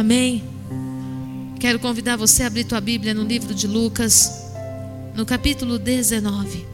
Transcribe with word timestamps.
Amém? 0.00 0.42
Quero 1.60 1.78
convidar 1.78 2.16
você 2.16 2.42
a 2.42 2.46
abrir 2.46 2.64
tua 2.64 2.80
Bíblia 2.80 3.12
no 3.12 3.22
livro 3.22 3.54
de 3.54 3.66
Lucas, 3.66 4.50
no 5.14 5.26
capítulo 5.26 5.78
19. 5.78 6.66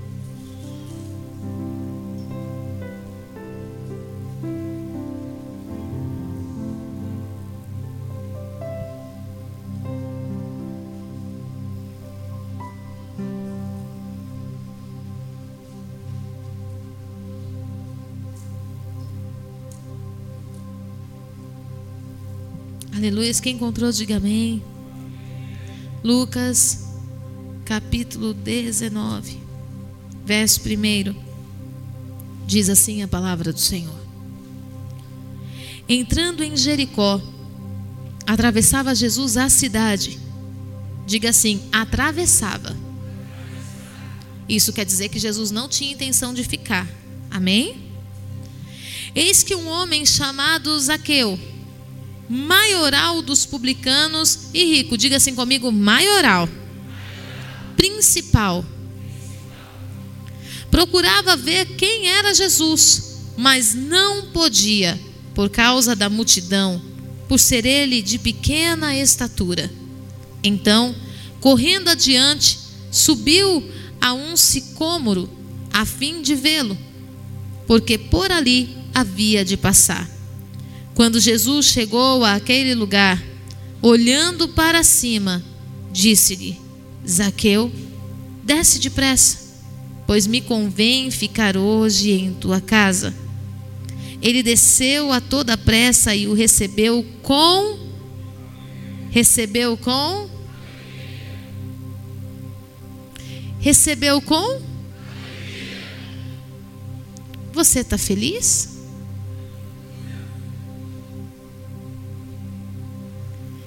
Quem 23.35 23.57
encontrou, 23.57 23.91
diga 23.91 24.19
amém. 24.19 24.63
Lucas, 26.05 26.87
capítulo 27.65 28.33
19, 28.33 29.41
verso 30.25 30.61
1. 30.61 31.15
Diz 32.47 32.71
assim 32.71 33.03
a 33.03 33.09
palavra 33.09 33.53
do 33.53 33.59
Senhor. 33.59 34.01
Entrando 35.89 36.45
em 36.45 36.57
Jericó, 36.57 37.21
atravessava 38.25 38.95
Jesus 38.95 39.37
a 39.37 39.49
cidade. 39.49 40.21
Diga 41.05 41.31
assim: 41.31 41.61
atravessava. 41.73 42.77
Isso 44.49 44.73
quer 44.73 44.85
dizer 44.85 45.09
que 45.09 45.19
Jesus 45.19 45.51
não 45.51 45.69
tinha 45.69 45.93
intenção 45.93 46.33
de 46.33 46.45
ficar. 46.45 46.89
Amém? 47.29 47.91
Eis 49.17 49.43
que 49.43 49.57
um 49.57 49.67
homem 49.67 50.07
chamado 50.07 50.79
Zaqueu 50.79 51.56
maioral 52.29 53.23
dos 53.23 53.47
publicanos 53.47 54.51
e 54.53 54.65
rico. 54.65 54.97
Diga 54.97 55.17
assim 55.17 55.35
comigo: 55.35 55.71
maioral. 55.71 56.49
Principal. 57.77 58.65
Procurava 60.71 61.37
ver 61.37 61.77
quem 61.77 62.09
era 62.09 62.35
Jesus, 62.35 63.21
mas 63.37 63.75
não 63.75 64.27
podia, 64.27 65.01
por 65.35 65.49
causa 65.49 65.95
da 65.95 66.11
multidão, 66.11 66.83
por 67.29 67.39
ser 67.39 67.65
ele 67.65 68.03
de 68.03 68.19
pequena 68.19 68.95
estatura. 68.95 69.71
Então, 70.43 70.95
correndo 71.41 71.89
adiante, 71.89 72.59
subiu 72.91 73.63
a 74.01 74.13
um 74.13 74.37
sicômoro, 74.37 75.29
a 75.73 75.85
fim 75.85 76.23
de 76.23 76.35
vê-lo, 76.35 76.77
porque 77.67 77.97
por 77.97 78.31
ali 78.31 78.77
havia 78.95 79.45
de 79.45 79.57
passar. 79.57 80.16
Quando 80.97 81.21
Jesus 81.21 81.67
chegou 81.67 82.25
àquele 82.25 82.75
lugar, 82.75 83.23
olhando 83.83 84.49
para 84.49 84.83
cima, 84.83 85.45
disse-lhe: 85.93 86.59
Zaqueu, 87.07 87.71
desce 88.43 88.79
depressa, 88.79 89.39
pois 90.07 90.27
me 90.27 90.41
convém 90.41 91.11
ficar 91.11 91.55
hoje 91.55 92.13
em 92.13 92.33
tua 92.33 92.63
casa. 92.63 93.15
Ele 94.23 94.43
desceu 94.43 95.13
a 95.13 95.21
toda 95.21 95.59
pressa 95.59 96.17
e 96.17 96.27
o 96.27 96.33
recebeu 96.33 97.05
com 97.23 97.79
recebeu 99.11 99.77
com 99.77 100.31
recebeu 103.61 104.23
com 104.23 104.63
Você 107.53 107.81
está 107.81 107.99
feliz? 107.99 108.76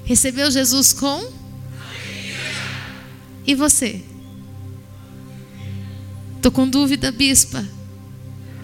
Recebeu 0.09 0.49
Jesus 0.49 0.91
com? 0.91 1.31
E 3.45 3.53
você? 3.53 4.01
Estou 6.35 6.51
com 6.51 6.67
dúvida, 6.67 7.11
bispa. 7.11 7.63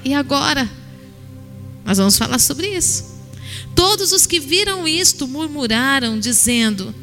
E 0.03 0.11
agora? 0.11 0.67
Nós 1.85 2.00
vamos 2.00 2.17
falar 2.17 2.39
sobre 2.39 2.75
isso. 2.75 3.06
Todos 3.75 4.11
os 4.11 4.25
que 4.25 4.39
viram 4.39 4.88
isto 4.88 5.28
murmuraram, 5.28 6.19
dizendo 6.19 6.95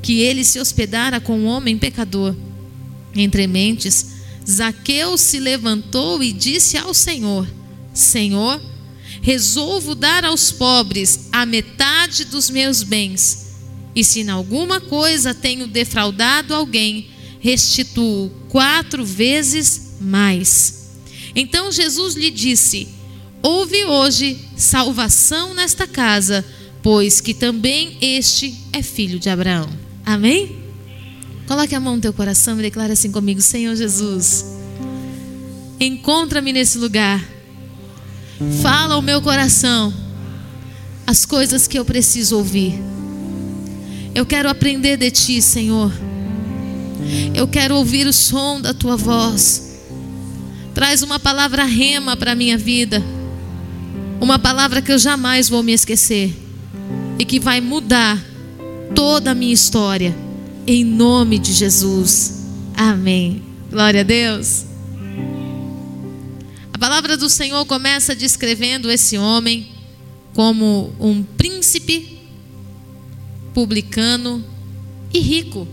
que 0.00 0.22
ele 0.22 0.42
se 0.42 0.58
hospedara 0.58 1.20
com 1.20 1.38
um 1.38 1.44
homem 1.48 1.76
pecador. 1.76 2.34
Entre 3.14 3.46
mentes, 3.46 4.06
Zaqueu 4.48 5.18
se 5.18 5.38
levantou 5.38 6.22
e 6.22 6.32
disse 6.32 6.78
ao 6.78 6.94
Senhor: 6.94 7.46
Senhor, 7.92 8.58
resolvo 9.22 9.94
dar 9.94 10.24
aos 10.24 10.50
pobres 10.50 11.28
a 11.32 11.44
metade 11.44 12.24
dos 12.24 12.50
meus 12.50 12.82
bens. 12.82 13.48
E 13.94 14.04
se 14.04 14.20
em 14.20 14.28
alguma 14.28 14.80
coisa 14.80 15.34
tenho 15.34 15.66
defraudado 15.66 16.54
alguém, 16.54 17.08
restituo 17.40 18.30
quatro 18.48 19.04
vezes 19.04 19.96
mais. 20.00 20.90
Então 21.34 21.72
Jesus 21.72 22.14
lhe 22.14 22.30
disse: 22.30 22.88
Houve 23.42 23.84
hoje 23.84 24.38
salvação 24.56 25.54
nesta 25.54 25.86
casa, 25.86 26.44
pois 26.82 27.20
que 27.20 27.34
também 27.34 27.96
este 28.00 28.54
é 28.72 28.82
filho 28.82 29.18
de 29.18 29.28
Abraão. 29.28 29.68
Amém? 30.04 30.56
Coloque 31.46 31.74
a 31.74 31.80
mão 31.80 31.96
no 31.96 32.02
teu 32.02 32.12
coração 32.12 32.58
e 32.58 32.62
declare 32.62 32.92
assim 32.92 33.10
comigo: 33.10 33.40
Senhor 33.40 33.74
Jesus, 33.74 34.44
encontra-me 35.80 36.52
nesse 36.52 36.78
lugar 36.78 37.37
Fala 38.62 38.94
ao 38.94 39.02
meu 39.02 39.20
coração 39.20 39.92
as 41.06 41.24
coisas 41.24 41.66
que 41.66 41.78
eu 41.78 41.84
preciso 41.84 42.36
ouvir. 42.36 42.78
Eu 44.14 44.26
quero 44.26 44.48
aprender 44.48 44.96
de 44.96 45.10
ti, 45.10 45.40
Senhor. 45.40 45.92
Eu 47.34 47.48
quero 47.48 47.76
ouvir 47.76 48.06
o 48.06 48.12
som 48.12 48.60
da 48.60 48.74
tua 48.74 48.96
voz. 48.96 49.80
Traz 50.74 51.02
uma 51.02 51.18
palavra 51.18 51.64
rema 51.64 52.16
para 52.16 52.32
a 52.32 52.34
minha 52.34 52.58
vida. 52.58 53.02
Uma 54.20 54.38
palavra 54.38 54.82
que 54.82 54.92
eu 54.92 54.98
jamais 54.98 55.48
vou 55.48 55.62
me 55.62 55.72
esquecer. 55.72 56.36
E 57.18 57.24
que 57.24 57.40
vai 57.40 57.60
mudar 57.60 58.22
toda 58.94 59.32
a 59.32 59.34
minha 59.34 59.54
história. 59.54 60.14
Em 60.66 60.84
nome 60.84 61.38
de 61.38 61.52
Jesus. 61.52 62.44
Amém. 62.76 63.42
Glória 63.70 64.02
a 64.02 64.04
Deus. 64.04 64.64
A 66.78 66.86
palavra 66.88 67.16
do 67.16 67.28
Senhor 67.28 67.66
começa 67.66 68.14
descrevendo 68.14 68.88
esse 68.88 69.18
homem 69.18 69.68
como 70.32 70.94
um 71.00 71.24
príncipe 71.24 72.20
publicano 73.52 74.44
e 75.12 75.18
rico. 75.18 75.66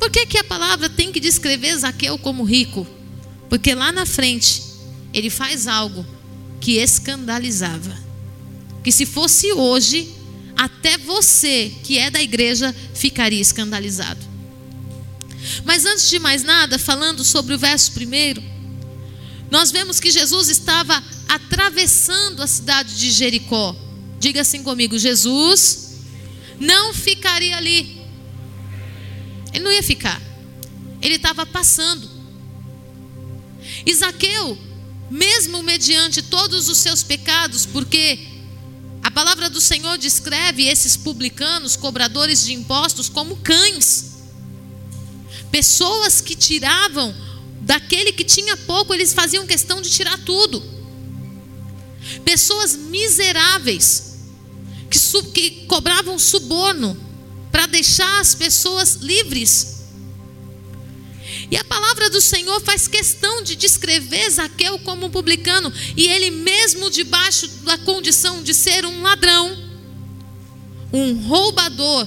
Por 0.00 0.08
que, 0.08 0.24
que 0.24 0.38
a 0.38 0.44
palavra 0.44 0.88
tem 0.88 1.12
que 1.12 1.20
descrever 1.20 1.76
Zaqueu 1.76 2.16
como 2.16 2.42
rico? 2.42 2.86
Porque 3.50 3.74
lá 3.74 3.92
na 3.92 4.06
frente 4.06 4.62
ele 5.12 5.28
faz 5.28 5.66
algo 5.66 6.06
que 6.58 6.78
escandalizava. 6.78 7.98
Que 8.82 8.90
se 8.90 9.04
fosse 9.04 9.52
hoje, 9.52 10.10
até 10.56 10.96
você 10.96 11.70
que 11.84 11.98
é 11.98 12.10
da 12.10 12.22
igreja 12.22 12.74
ficaria 12.94 13.42
escandalizado. 13.42 14.24
Mas 15.66 15.84
antes 15.84 16.08
de 16.08 16.18
mais 16.18 16.42
nada, 16.42 16.78
falando 16.78 17.22
sobre 17.22 17.54
o 17.54 17.58
verso 17.58 17.92
primeiro, 17.92 18.55
nós 19.50 19.70
vemos 19.70 20.00
que 20.00 20.10
Jesus 20.10 20.48
estava 20.48 21.02
atravessando 21.28 22.42
a 22.42 22.46
cidade 22.46 22.96
de 22.96 23.10
Jericó. 23.10 23.74
Diga 24.18 24.40
assim 24.40 24.62
comigo: 24.62 24.98
Jesus 24.98 25.98
não 26.58 26.92
ficaria 26.92 27.56
ali. 27.56 28.02
Ele 29.52 29.64
não 29.64 29.72
ia 29.72 29.82
ficar. 29.82 30.20
Ele 31.00 31.14
estava 31.14 31.46
passando. 31.46 32.08
Isaqueu, 33.84 34.58
mesmo 35.10 35.62
mediante 35.62 36.22
todos 36.22 36.68
os 36.68 36.78
seus 36.78 37.02
pecados, 37.02 37.66
porque 37.66 38.18
a 39.02 39.10
palavra 39.10 39.48
do 39.48 39.60
Senhor 39.60 39.96
descreve 39.98 40.66
esses 40.66 40.96
publicanos, 40.96 41.76
cobradores 41.76 42.44
de 42.44 42.52
impostos, 42.52 43.08
como 43.08 43.36
cães. 43.36 44.16
Pessoas 45.50 46.20
que 46.20 46.34
tiravam 46.34 47.14
Daquele 47.66 48.12
que 48.12 48.22
tinha 48.22 48.56
pouco, 48.56 48.94
eles 48.94 49.12
faziam 49.12 49.44
questão 49.44 49.82
de 49.82 49.90
tirar 49.90 50.16
tudo. 50.18 50.62
Pessoas 52.24 52.76
miseráveis, 52.76 54.18
que, 54.88 55.22
que 55.32 55.66
cobravam 55.66 56.16
suborno 56.16 56.96
para 57.50 57.66
deixar 57.66 58.20
as 58.20 58.36
pessoas 58.36 58.94
livres. 58.94 59.78
E 61.50 61.56
a 61.56 61.64
palavra 61.64 62.08
do 62.08 62.20
Senhor 62.20 62.60
faz 62.60 62.86
questão 62.86 63.42
de 63.42 63.56
descrever 63.56 64.30
Zaqueu 64.30 64.78
como 64.78 65.06
um 65.06 65.10
publicano, 65.10 65.72
e 65.96 66.06
ele 66.06 66.30
mesmo 66.30 66.88
debaixo 66.88 67.48
da 67.64 67.76
condição 67.78 68.44
de 68.44 68.54
ser 68.54 68.86
um 68.86 69.02
ladrão, 69.02 69.58
um 70.92 71.14
roubador, 71.26 72.06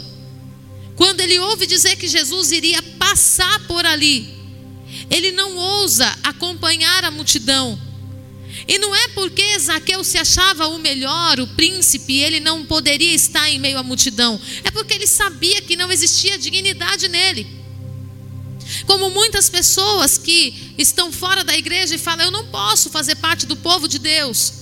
quando 0.95 1.19
ele 1.19 1.37
ouve 1.37 1.67
dizer 1.67 1.97
que 1.97 2.07
Jesus 2.07 2.49
iria 2.53 2.81
passar 2.97 3.67
por 3.67 3.85
ali, 3.85 4.38
ele 5.09 5.31
não 5.31 5.55
ousa 5.55 6.07
acompanhar 6.23 7.03
a 7.03 7.11
multidão. 7.11 7.79
E 8.67 8.77
não 8.77 8.95
é 8.95 9.07
porque 9.09 9.57
Zaqueu 9.59 10.03
se 10.03 10.17
achava 10.17 10.67
o 10.67 10.79
melhor, 10.79 11.39
o 11.39 11.47
príncipe, 11.47 12.17
ele 12.17 12.39
não 12.39 12.65
poderia 12.65 13.13
estar 13.13 13.49
em 13.49 13.59
meio 13.59 13.77
à 13.77 13.83
multidão. 13.83 14.39
É 14.63 14.71
porque 14.71 14.93
ele 14.93 15.07
sabia 15.07 15.61
que 15.61 15.75
não 15.75 15.91
existia 15.91 16.37
dignidade 16.37 17.07
nele. 17.07 17.47
Como 18.85 19.09
muitas 19.09 19.49
pessoas 19.49 20.17
que 20.17 20.73
estão 20.77 21.11
fora 21.11 21.43
da 21.43 21.57
igreja 21.57 21.95
e 21.95 21.97
falam: 21.97 22.25
Eu 22.25 22.31
não 22.31 22.45
posso 22.47 22.89
fazer 22.89 23.15
parte 23.15 23.45
do 23.45 23.55
povo 23.55 23.87
de 23.87 23.97
Deus. 23.97 24.53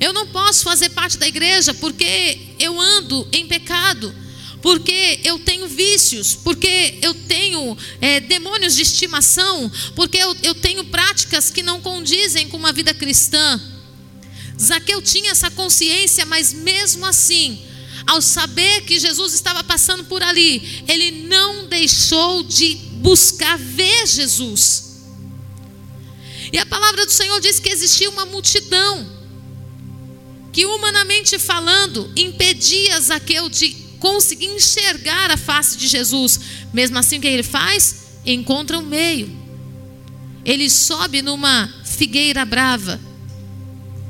Eu 0.00 0.12
não 0.12 0.26
posso 0.28 0.64
fazer 0.64 0.90
parte 0.90 1.18
da 1.18 1.28
igreja 1.28 1.74
porque 1.74 2.38
eu 2.58 2.80
ando 2.80 3.28
em 3.32 3.46
pecado 3.46 4.14
porque 4.62 5.20
eu 5.24 5.38
tenho 5.38 5.66
vícios, 5.68 6.34
porque 6.34 6.98
eu 7.00 7.14
tenho 7.14 7.76
é, 8.00 8.20
demônios 8.20 8.76
de 8.76 8.82
estimação, 8.82 9.70
porque 9.94 10.18
eu, 10.18 10.36
eu 10.42 10.54
tenho 10.54 10.84
práticas 10.84 11.50
que 11.50 11.62
não 11.62 11.80
condizem 11.80 12.48
com 12.48 12.56
uma 12.56 12.72
vida 12.72 12.92
cristã. 12.92 13.60
Zaqueu 14.60 15.00
tinha 15.00 15.30
essa 15.30 15.50
consciência, 15.50 16.26
mas 16.26 16.52
mesmo 16.52 17.06
assim, 17.06 17.62
ao 18.06 18.20
saber 18.20 18.82
que 18.82 18.98
Jesus 18.98 19.32
estava 19.32 19.64
passando 19.64 20.04
por 20.04 20.22
ali, 20.22 20.84
ele 20.86 21.26
não 21.26 21.66
deixou 21.66 22.42
de 22.42 22.74
buscar 22.74 23.56
ver 23.56 24.06
Jesus. 24.06 24.90
E 26.52 26.58
a 26.58 26.66
palavra 26.66 27.06
do 27.06 27.12
Senhor 27.12 27.40
diz 27.40 27.58
que 27.58 27.68
existia 27.70 28.10
uma 28.10 28.26
multidão 28.26 29.08
que, 30.52 30.66
humanamente 30.66 31.38
falando, 31.38 32.12
impedia 32.16 33.00
Zaqueu 33.00 33.48
de 33.48 33.89
conseguir 34.00 34.46
enxergar 34.46 35.30
a 35.30 35.36
face 35.36 35.76
de 35.76 35.86
Jesus. 35.86 36.40
Mesmo 36.72 36.98
assim, 36.98 37.18
o 37.18 37.20
que 37.20 37.28
ele 37.28 37.42
faz? 37.44 38.18
Encontra 38.26 38.78
um 38.78 38.82
meio. 38.82 39.30
Ele 40.44 40.68
sobe 40.68 41.22
numa 41.22 41.72
figueira 41.84 42.44
brava. 42.44 42.98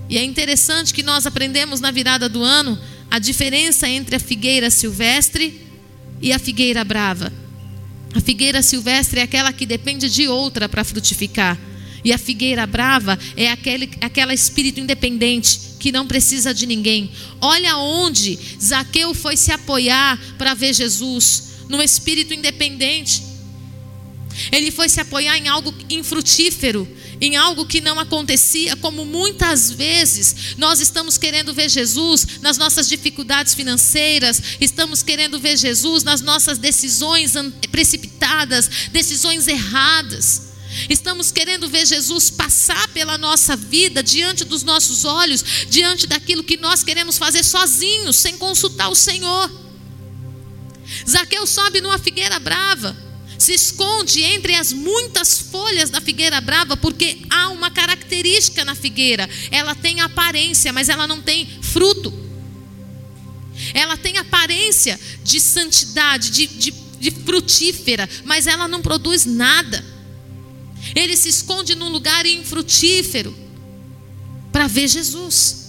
E 0.08 0.16
é 0.16 0.24
interessante 0.24 0.94
que 0.94 1.02
nós 1.02 1.26
aprendemos 1.26 1.80
na 1.80 1.90
virada 1.90 2.28
do 2.28 2.42
ano 2.42 2.78
a 3.10 3.18
diferença 3.18 3.88
entre 3.88 4.16
a 4.16 4.20
figueira 4.20 4.70
silvestre 4.70 5.60
e 6.22 6.32
a 6.32 6.38
figueira 6.38 6.84
brava. 6.84 7.32
A 8.14 8.20
figueira 8.20 8.62
silvestre 8.62 9.20
é 9.20 9.24
aquela 9.24 9.52
que 9.52 9.66
depende 9.66 10.08
de 10.08 10.28
outra 10.28 10.68
para 10.68 10.84
frutificar. 10.84 11.58
E 12.04 12.12
a 12.12 12.18
figueira 12.18 12.66
brava 12.66 13.18
é 13.36 13.50
aquele, 13.50 13.90
aquela 14.00 14.32
espírito 14.32 14.80
independente 14.80 15.60
que 15.78 15.92
não 15.92 16.06
precisa 16.06 16.54
de 16.54 16.66
ninguém. 16.66 17.10
Olha 17.40 17.76
onde 17.76 18.38
Zaqueu 18.62 19.14
foi 19.14 19.36
se 19.36 19.52
apoiar 19.52 20.18
para 20.36 20.54
ver 20.54 20.74
Jesus, 20.74 21.44
num 21.68 21.82
espírito 21.82 22.34
independente. 22.34 23.22
Ele 24.52 24.70
foi 24.70 24.88
se 24.88 25.00
apoiar 25.00 25.36
em 25.36 25.48
algo 25.48 25.74
infrutífero, 25.88 26.86
em 27.20 27.36
algo 27.36 27.66
que 27.66 27.80
não 27.80 27.98
acontecia, 27.98 28.76
como 28.76 29.04
muitas 29.04 29.70
vezes 29.70 30.56
nós 30.56 30.80
estamos 30.80 31.18
querendo 31.18 31.52
ver 31.52 31.68
Jesus 31.68 32.26
nas 32.40 32.56
nossas 32.56 32.88
dificuldades 32.88 33.54
financeiras, 33.54 34.40
estamos 34.60 35.02
querendo 35.02 35.38
ver 35.38 35.56
Jesus 35.56 36.02
nas 36.02 36.20
nossas 36.20 36.56
decisões 36.56 37.34
precipitadas, 37.70 38.70
decisões 38.90 39.46
erradas. 39.46 40.49
Estamos 40.88 41.30
querendo 41.30 41.68
ver 41.68 41.86
Jesus 41.86 42.30
passar 42.30 42.88
pela 42.88 43.18
nossa 43.18 43.56
vida, 43.56 44.02
diante 44.02 44.44
dos 44.44 44.62
nossos 44.62 45.04
olhos, 45.04 45.44
diante 45.68 46.06
daquilo 46.06 46.44
que 46.44 46.56
nós 46.56 46.84
queremos 46.84 47.18
fazer 47.18 47.44
sozinhos, 47.44 48.16
sem 48.16 48.38
consultar 48.38 48.88
o 48.88 48.94
Senhor. 48.94 49.50
Zaqueu 51.08 51.46
sobe 51.46 51.80
numa 51.80 51.98
figueira 51.98 52.38
brava, 52.38 52.96
se 53.38 53.54
esconde 53.54 54.22
entre 54.22 54.54
as 54.54 54.72
muitas 54.72 55.38
folhas 55.38 55.90
da 55.90 56.00
figueira 56.00 56.40
brava, 56.40 56.76
porque 56.76 57.18
há 57.30 57.48
uma 57.48 57.70
característica 57.70 58.64
na 58.64 58.74
figueira: 58.74 59.28
ela 59.50 59.74
tem 59.74 60.00
aparência, 60.00 60.72
mas 60.72 60.88
ela 60.88 61.06
não 61.06 61.20
tem 61.20 61.48
fruto. 61.62 62.12
Ela 63.74 63.96
tem 63.96 64.16
aparência 64.18 64.98
de 65.22 65.40
santidade, 65.40 66.30
de, 66.30 66.46
de, 66.46 66.70
de 66.98 67.10
frutífera, 67.10 68.08
mas 68.24 68.46
ela 68.46 68.66
não 68.66 68.80
produz 68.80 69.26
nada. 69.26 69.84
Ele 70.94 71.16
se 71.16 71.28
esconde 71.28 71.74
num 71.74 71.88
lugar 71.88 72.26
infrutífero 72.26 73.34
para 74.52 74.66
ver 74.66 74.88
Jesus. 74.88 75.60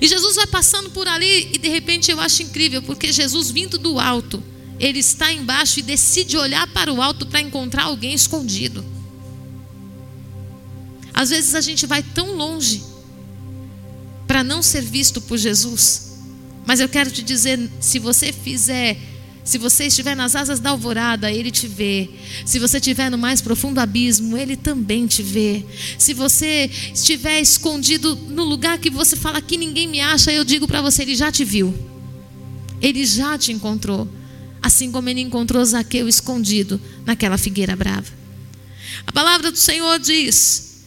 E 0.00 0.06
Jesus 0.06 0.36
vai 0.36 0.46
passando 0.46 0.90
por 0.90 1.08
ali 1.08 1.50
e 1.52 1.58
de 1.58 1.68
repente 1.68 2.10
eu 2.10 2.20
acho 2.20 2.42
incrível, 2.42 2.82
porque 2.82 3.12
Jesus 3.12 3.50
vindo 3.50 3.78
do 3.78 3.98
alto, 3.98 4.42
ele 4.78 4.98
está 4.98 5.32
embaixo 5.32 5.80
e 5.80 5.82
decide 5.82 6.36
olhar 6.36 6.66
para 6.68 6.92
o 6.92 7.00
alto 7.00 7.26
para 7.26 7.40
encontrar 7.40 7.84
alguém 7.84 8.12
escondido. 8.12 8.84
Às 11.14 11.30
vezes 11.30 11.54
a 11.54 11.60
gente 11.60 11.86
vai 11.86 12.02
tão 12.02 12.36
longe 12.36 12.84
para 14.26 14.44
não 14.44 14.62
ser 14.62 14.82
visto 14.82 15.20
por 15.20 15.38
Jesus. 15.38 16.12
Mas 16.66 16.80
eu 16.80 16.88
quero 16.88 17.10
te 17.10 17.22
dizer, 17.22 17.58
se 17.80 17.98
você 17.98 18.32
fizer 18.32 18.96
se 19.44 19.56
você 19.56 19.86
estiver 19.86 20.14
nas 20.14 20.36
asas 20.36 20.60
da 20.60 20.70
alvorada, 20.70 21.32
Ele 21.32 21.50
te 21.50 21.66
vê. 21.66 22.10
Se 22.44 22.58
você 22.58 22.76
estiver 22.76 23.10
no 23.10 23.16
mais 23.16 23.40
profundo 23.40 23.78
abismo, 23.78 24.36
Ele 24.36 24.56
também 24.56 25.06
te 25.06 25.22
vê. 25.22 25.64
Se 25.98 26.12
você 26.12 26.70
estiver 26.92 27.40
escondido 27.40 28.14
no 28.14 28.44
lugar 28.44 28.78
que 28.78 28.90
você 28.90 29.16
fala 29.16 29.40
que 29.40 29.56
ninguém 29.56 29.88
me 29.88 30.00
acha, 30.00 30.30
eu 30.30 30.44
digo 30.44 30.66
para 30.66 30.82
você: 30.82 31.02
Ele 31.02 31.16
já 31.16 31.32
te 31.32 31.44
viu. 31.44 31.74
Ele 32.80 33.06
já 33.06 33.38
te 33.38 33.50
encontrou. 33.50 34.06
Assim 34.60 34.92
como 34.92 35.08
Ele 35.08 35.22
encontrou 35.22 35.64
Zaqueu 35.64 36.08
escondido 36.08 36.78
naquela 37.06 37.38
figueira 37.38 37.74
brava. 37.74 38.12
A 39.06 39.12
palavra 39.12 39.50
do 39.50 39.56
Senhor 39.56 39.98
diz: 39.98 40.84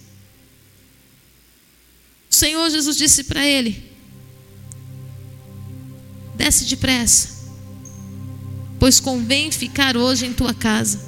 O 2.29 2.35
Senhor 2.35 2.69
Jesus 2.69 2.95
disse 2.95 3.23
para 3.23 3.43
ele: 3.43 3.83
Desce 6.35 6.65
depressa 6.65 7.40
pois 8.81 8.99
convém 8.99 9.51
ficar 9.51 9.95
hoje 9.95 10.25
em 10.25 10.33
tua 10.33 10.55
casa. 10.55 10.99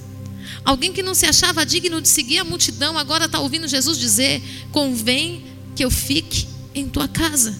Alguém 0.64 0.94
que 0.94 1.02
não 1.02 1.16
se 1.16 1.26
achava 1.26 1.66
digno 1.66 2.00
de 2.00 2.08
seguir 2.08 2.38
a 2.38 2.44
multidão, 2.44 3.00
agora 3.00 3.26
está 3.26 3.40
ouvindo 3.40 3.68
Jesus 3.68 3.98
dizer: 3.98 4.44
convém 4.72 5.44
que 5.76 5.84
eu 5.84 5.90
fique 5.90 6.48
em 6.76 6.88
tua 6.88 7.08
casa. 7.08 7.60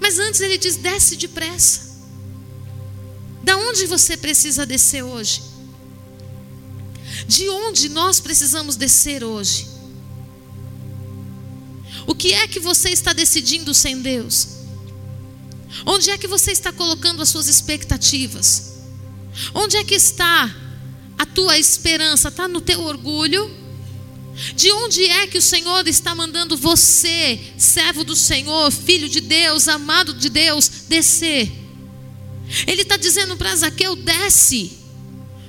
Mas 0.00 0.20
antes 0.20 0.40
ele 0.40 0.56
diz: 0.56 0.76
desce 0.76 1.16
depressa. 1.16 2.00
Da 3.42 3.56
onde 3.56 3.86
você 3.86 4.16
precisa 4.16 4.64
descer 4.64 5.02
hoje? 5.02 5.42
De 7.26 7.48
onde 7.48 7.88
nós 7.88 8.20
precisamos 8.20 8.76
descer 8.76 9.24
hoje? 9.24 9.66
O 12.06 12.14
que 12.14 12.32
é 12.32 12.46
que 12.46 12.60
você 12.60 12.90
está 12.90 13.12
decidindo 13.12 13.74
sem 13.74 14.00
Deus? 14.00 14.61
Onde 15.86 16.10
é 16.10 16.18
que 16.18 16.26
você 16.26 16.52
está 16.52 16.72
colocando 16.72 17.22
as 17.22 17.28
suas 17.28 17.48
expectativas? 17.48 18.72
Onde 19.54 19.76
é 19.76 19.84
que 19.84 19.94
está 19.94 20.54
a 21.18 21.26
tua 21.26 21.58
esperança? 21.58 22.28
Está 22.28 22.46
no 22.46 22.60
teu 22.60 22.80
orgulho? 22.82 23.50
De 24.54 24.70
onde 24.72 25.04
é 25.04 25.26
que 25.26 25.38
o 25.38 25.42
Senhor 25.42 25.86
está 25.86 26.14
mandando 26.14 26.56
você, 26.56 27.38
servo 27.58 28.02
do 28.02 28.16
Senhor, 28.16 28.70
filho 28.70 29.08
de 29.08 29.20
Deus, 29.20 29.68
amado 29.68 30.14
de 30.14 30.28
Deus, 30.28 30.68
descer? 30.88 31.50
Ele 32.66 32.82
está 32.82 32.96
dizendo 32.96 33.36
para 33.36 33.54
Zaqueu: 33.54 33.94
desce, 33.94 34.78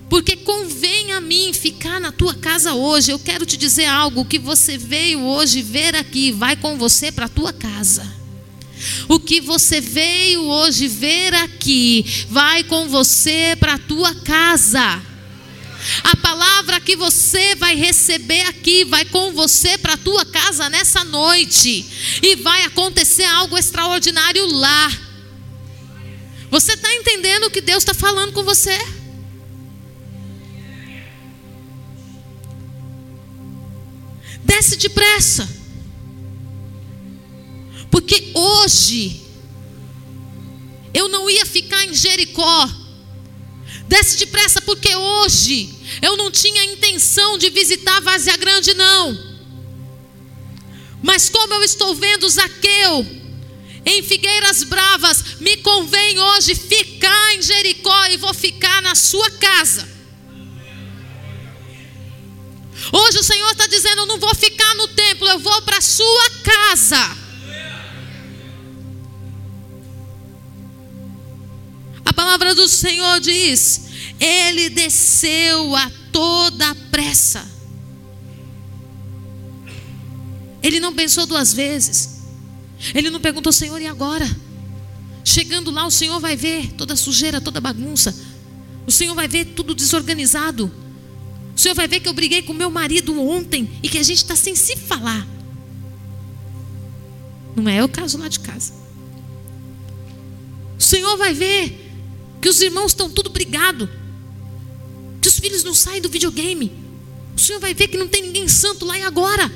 porque 0.10 0.36
convém 0.38 1.14
a 1.14 1.22
mim 1.22 1.54
ficar 1.54 2.00
na 2.00 2.12
tua 2.12 2.34
casa 2.36 2.74
hoje. 2.74 3.12
Eu 3.12 3.20
quero 3.20 3.46
te 3.46 3.58
dizer 3.58 3.86
algo: 3.86 4.26
que 4.26 4.40
você 4.40 4.78
veio 4.78 5.22
hoje 5.22 5.62
ver 5.62 5.96
aqui, 5.96 6.32
vai 6.32 6.56
com 6.56 6.78
você 6.78 7.12
para 7.12 7.26
a 7.26 7.30
tua 7.30 7.54
casa. 7.54 8.23
O 9.08 9.20
que 9.20 9.42
você 9.42 9.80
veio 9.82 10.44
hoje 10.44 10.88
ver 10.88 11.34
aqui, 11.34 12.06
vai 12.30 12.64
com 12.64 12.88
você 12.88 13.56
para 13.60 13.76
a 13.76 13.80
tua 13.80 14.14
casa. 14.16 15.02
A 16.04 16.16
palavra 16.16 16.80
que 16.80 16.96
você 16.96 17.56
vai 17.56 17.76
receber 17.76 18.42
aqui 18.42 18.86
vai 18.86 19.04
com 19.06 19.34
você 19.34 19.78
para 19.78 19.94
a 19.94 19.98
tua 19.98 20.26
casa 20.26 20.70
nessa 20.70 21.04
noite. 21.04 21.86
E 22.22 22.36
vai 22.38 22.64
acontecer 22.64 23.26
algo 23.26 23.58
extraordinário 23.58 24.46
lá. 24.48 24.92
Você 26.50 26.74
está 26.74 26.94
entendendo 26.94 27.46
o 27.46 27.50
que 27.50 27.62
Deus 27.62 27.80
está 27.84 27.94
falando 27.94 28.32
com 28.32 28.44
você? 28.44 28.78
Desce 34.44 34.78
depressa. 34.78 35.63
Porque 37.94 38.32
hoje 38.34 39.22
eu 40.96 41.08
não 41.10 41.30
ia 41.30 41.46
ficar 41.46 41.86
em 41.86 41.94
Jericó. 41.94 42.68
Desce 43.88 44.18
depressa, 44.18 44.60
porque 44.64 44.96
hoje 44.96 45.70
eu 46.02 46.18
não 46.18 46.32
tinha 46.32 46.64
intenção 46.64 47.38
de 47.38 47.52
visitar 47.52 48.02
Vazia 48.02 48.36
Grande, 48.36 48.74
não. 48.74 49.16
Mas 51.04 51.30
como 51.30 51.54
eu 51.54 51.62
estou 51.62 51.94
vendo 51.94 52.28
Zaqueu 52.28 53.06
em 53.86 54.02
Figueiras 54.02 54.64
Bravas, 54.64 55.40
me 55.40 55.58
convém 55.58 56.18
hoje 56.18 56.56
ficar 56.56 57.36
em 57.36 57.44
Jericó 57.44 58.08
e 58.08 58.18
vou 58.18 58.34
ficar 58.34 58.82
na 58.82 58.96
sua 58.96 59.30
casa. 59.30 59.88
Hoje 62.92 63.20
o 63.20 63.24
Senhor 63.24 63.52
está 63.52 63.68
dizendo: 63.68 64.00
Eu 64.00 64.08
não 64.08 64.20
vou 64.20 64.34
ficar 64.34 64.74
no 64.78 64.88
templo, 64.88 65.28
eu 65.28 65.38
vou 65.38 65.62
para 65.62 65.78
a 65.78 65.82
sua 65.82 66.30
casa. 66.44 67.13
Senhor 72.84 73.22
diz: 73.22 73.86
Ele 74.20 74.70
desceu 74.70 75.74
a 75.74 75.90
toda 76.12 76.76
pressa. 76.92 77.50
Ele 80.62 80.82
não 80.82 80.94
pensou 80.94 81.26
duas 81.26 81.54
vezes. 81.54 82.24
Ele 82.94 83.10
não 83.10 83.22
perguntou, 83.22 83.54
Senhor, 83.54 83.82
e 83.82 83.88
agora? 83.88 84.30
Chegando 85.24 85.72
lá, 85.72 85.88
o 85.88 85.92
Senhor 85.92 86.20
vai 86.20 86.36
ver 86.36 86.74
toda 86.74 86.98
sujeira, 86.98 87.40
toda 87.40 87.62
bagunça. 87.62 88.14
O 88.86 88.92
Senhor 88.92 89.16
vai 89.16 89.30
ver 89.30 89.46
tudo 89.46 89.74
desorganizado. 89.74 90.70
O 91.56 91.60
Senhor 91.60 91.76
vai 91.76 91.88
ver 91.88 92.02
que 92.02 92.10
eu 92.10 92.14
briguei 92.14 92.42
com 92.42 92.52
meu 92.52 92.70
marido 92.70 93.18
ontem 93.18 93.70
e 93.82 93.88
que 93.88 93.98
a 93.98 94.04
gente 94.04 94.18
está 94.18 94.36
sem 94.36 94.58
se 94.58 94.76
falar. 94.76 95.26
Não 97.56 97.70
é 97.70 97.82
o 97.82 97.88
caso 97.88 98.18
lá 98.18 98.28
de 98.28 98.42
casa. 98.42 98.74
O 100.78 100.84
Senhor 100.84 101.16
vai 101.16 101.34
ver 101.34 101.83
que 102.44 102.50
os 102.50 102.62
irmãos 102.62 102.88
estão 102.88 103.10
tudo 103.10 103.30
brigado, 103.30 103.90
que 105.22 105.30
os 105.30 105.40
filhos 105.40 105.64
não 105.64 105.74
saem 105.74 106.02
do 106.02 106.10
videogame. 106.10 106.74
O 107.34 107.40
Senhor 107.40 107.58
vai 107.58 107.74
ver 107.74 107.88
que 107.88 107.98
não 107.98 108.06
tem 108.06 108.22
ninguém 108.22 108.50
santo 108.50 108.86
lá 108.86 109.00
e 109.00 109.02
agora. 109.02 109.50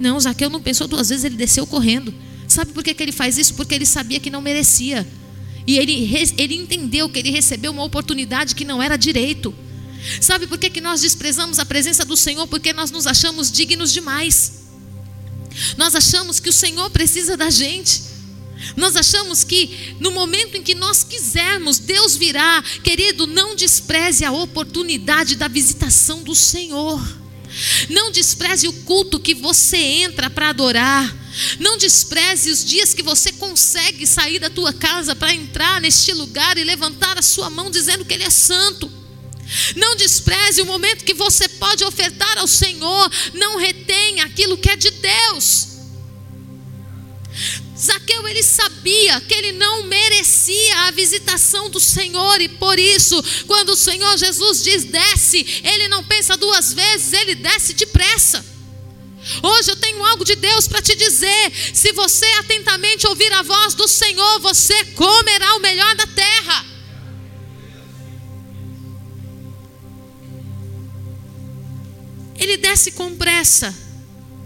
Não, 0.00 0.18
Zaqueu 0.18 0.50
não 0.50 0.60
pensou 0.60 0.88
duas 0.88 1.10
vezes, 1.10 1.24
ele 1.24 1.36
desceu 1.36 1.64
correndo. 1.64 2.12
Sabe 2.48 2.72
por 2.72 2.82
que, 2.82 2.92
que 2.92 3.00
ele 3.04 3.12
faz 3.12 3.38
isso? 3.38 3.54
Porque 3.54 3.72
ele 3.72 3.86
sabia 3.86 4.18
que 4.18 4.30
não 4.30 4.40
merecia. 4.40 5.06
E 5.64 5.78
ele, 5.78 6.12
ele 6.36 6.56
entendeu 6.56 7.08
que 7.08 7.20
ele 7.20 7.30
recebeu 7.30 7.70
uma 7.70 7.84
oportunidade 7.84 8.56
que 8.56 8.64
não 8.64 8.82
era 8.82 8.96
direito. 8.96 9.54
Sabe 10.20 10.48
por 10.48 10.58
que, 10.58 10.68
que 10.68 10.80
nós 10.80 11.02
desprezamos 11.02 11.60
a 11.60 11.64
presença 11.64 12.04
do 12.04 12.16
Senhor? 12.16 12.48
Porque 12.48 12.72
nós 12.72 12.90
nos 12.90 13.06
achamos 13.06 13.50
dignos 13.52 13.92
demais. 13.92 14.64
Nós 15.76 15.94
achamos 15.94 16.40
que 16.40 16.48
o 16.48 16.52
Senhor 16.52 16.90
precisa 16.90 17.36
da 17.36 17.48
gente. 17.48 18.15
Nós 18.76 18.96
achamos 18.96 19.44
que 19.44 19.96
no 20.00 20.10
momento 20.10 20.56
em 20.56 20.62
que 20.62 20.74
nós 20.74 21.04
quisermos, 21.04 21.78
Deus 21.78 22.16
virá. 22.16 22.62
Querido, 22.82 23.26
não 23.26 23.54
despreze 23.54 24.24
a 24.24 24.32
oportunidade 24.32 25.36
da 25.36 25.48
visitação 25.48 26.22
do 26.22 26.34
Senhor. 26.34 27.00
Não 27.88 28.10
despreze 28.10 28.68
o 28.68 28.72
culto 28.72 29.20
que 29.20 29.34
você 29.34 29.76
entra 29.76 30.28
para 30.28 30.50
adorar. 30.50 31.14
Não 31.58 31.76
despreze 31.76 32.50
os 32.50 32.64
dias 32.64 32.94
que 32.94 33.02
você 33.02 33.32
consegue 33.32 34.06
sair 34.06 34.38
da 34.38 34.48
tua 34.48 34.72
casa 34.72 35.14
para 35.14 35.34
entrar 35.34 35.80
neste 35.80 36.12
lugar 36.12 36.56
e 36.56 36.64
levantar 36.64 37.18
a 37.18 37.22
sua 37.22 37.50
mão 37.50 37.70
dizendo 37.70 38.04
que 38.04 38.14
Ele 38.14 38.24
é 38.24 38.30
santo. 38.30 38.90
Não 39.76 39.96
despreze 39.96 40.60
o 40.60 40.66
momento 40.66 41.04
que 41.04 41.14
você 41.14 41.48
pode 41.48 41.84
ofertar 41.84 42.38
ao 42.38 42.48
Senhor. 42.48 43.10
Não 43.34 43.58
retenha 43.58 44.24
aquilo 44.24 44.56
que 44.56 44.70
é 44.70 44.76
de 44.76 44.90
Deus. 44.90 45.68
Zaqueu 47.86 48.26
ele 48.26 48.42
sabia 48.42 49.20
que 49.20 49.34
ele 49.34 49.52
não 49.52 49.84
merecia 49.84 50.80
a 50.82 50.90
visitação 50.90 51.70
do 51.70 51.78
Senhor 51.78 52.40
e 52.40 52.48
por 52.48 52.78
isso, 52.78 53.22
quando 53.46 53.70
o 53.70 53.76
Senhor 53.76 54.16
Jesus 54.18 54.62
diz 54.62 54.84
desce, 54.84 55.62
ele 55.62 55.88
não 55.88 56.02
pensa 56.04 56.36
duas 56.36 56.72
vezes, 56.72 57.12
ele 57.12 57.34
desce 57.36 57.74
depressa. 57.74 58.44
Hoje 59.42 59.70
eu 59.70 59.76
tenho 59.76 60.04
algo 60.04 60.24
de 60.24 60.36
Deus 60.36 60.68
para 60.68 60.82
te 60.82 60.94
dizer: 60.94 61.52
se 61.74 61.92
você 61.92 62.26
atentamente 62.38 63.06
ouvir 63.06 63.32
a 63.32 63.42
voz 63.42 63.74
do 63.74 63.88
Senhor, 63.88 64.40
você 64.40 64.84
comerá 64.86 65.56
o 65.56 65.60
melhor 65.60 65.94
da 65.96 66.06
terra. 66.06 66.66
Ele 72.38 72.56
desce 72.56 72.92
com 72.92 73.16
pressa 73.16 73.85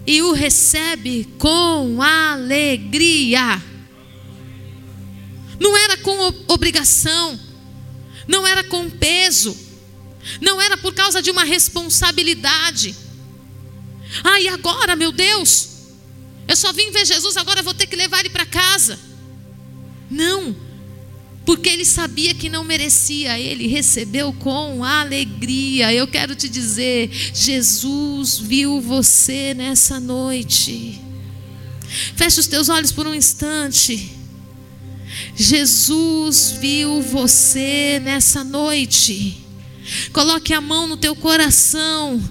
e 0.06 0.22
o 0.22 0.32
recebe 0.32 1.24
com 1.38 2.00
alegria. 2.02 3.62
Não 5.58 5.76
era 5.76 5.96
com 5.98 6.34
obrigação, 6.48 7.38
não 8.26 8.46
era 8.46 8.64
com 8.64 8.88
peso, 8.88 9.56
não 10.40 10.60
era 10.60 10.76
por 10.76 10.94
causa 10.94 11.20
de 11.20 11.30
uma 11.30 11.44
responsabilidade. 11.44 12.96
Ah, 14.24 14.40
e 14.40 14.48
agora, 14.48 14.96
meu 14.96 15.12
Deus? 15.12 15.68
Eu 16.48 16.56
só 16.56 16.72
vim 16.72 16.90
ver 16.90 17.04
Jesus, 17.04 17.36
agora 17.36 17.62
vou 17.62 17.74
ter 17.74 17.86
que 17.86 17.94
levar 17.94 18.20
ele 18.20 18.30
para 18.30 18.46
casa. 18.46 18.98
Não, 20.10 20.56
porque 21.50 21.68
ele 21.68 21.84
sabia 21.84 22.32
que 22.32 22.48
não 22.48 22.62
merecia, 22.62 23.36
ele 23.36 23.66
recebeu 23.66 24.32
com 24.32 24.84
alegria. 24.84 25.92
Eu 25.92 26.06
quero 26.06 26.36
te 26.36 26.48
dizer: 26.48 27.10
Jesus 27.34 28.38
viu 28.38 28.80
você 28.80 29.52
nessa 29.52 29.98
noite. 29.98 31.00
Feche 32.14 32.38
os 32.38 32.46
teus 32.46 32.68
olhos 32.68 32.92
por 32.92 33.04
um 33.04 33.12
instante. 33.12 34.12
Jesus 35.34 36.52
viu 36.60 37.02
você 37.02 38.00
nessa 38.00 38.44
noite. 38.44 39.44
Coloque 40.12 40.54
a 40.54 40.60
mão 40.60 40.86
no 40.86 40.96
teu 40.96 41.16
coração 41.16 42.22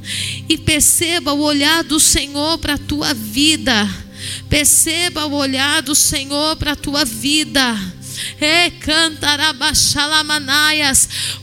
e 0.48 0.58
perceba 0.58 1.34
o 1.34 1.42
olhar 1.42 1.84
do 1.84 2.00
Senhor 2.00 2.58
para 2.58 2.76
a 2.76 2.78
tua 2.78 3.14
vida. 3.14 3.86
Perceba 4.48 5.26
o 5.26 5.34
olhar 5.34 5.82
do 5.82 5.94
Senhor 5.94 6.56
para 6.56 6.72
a 6.72 6.78
tua 6.78 7.04
vida. 7.04 7.99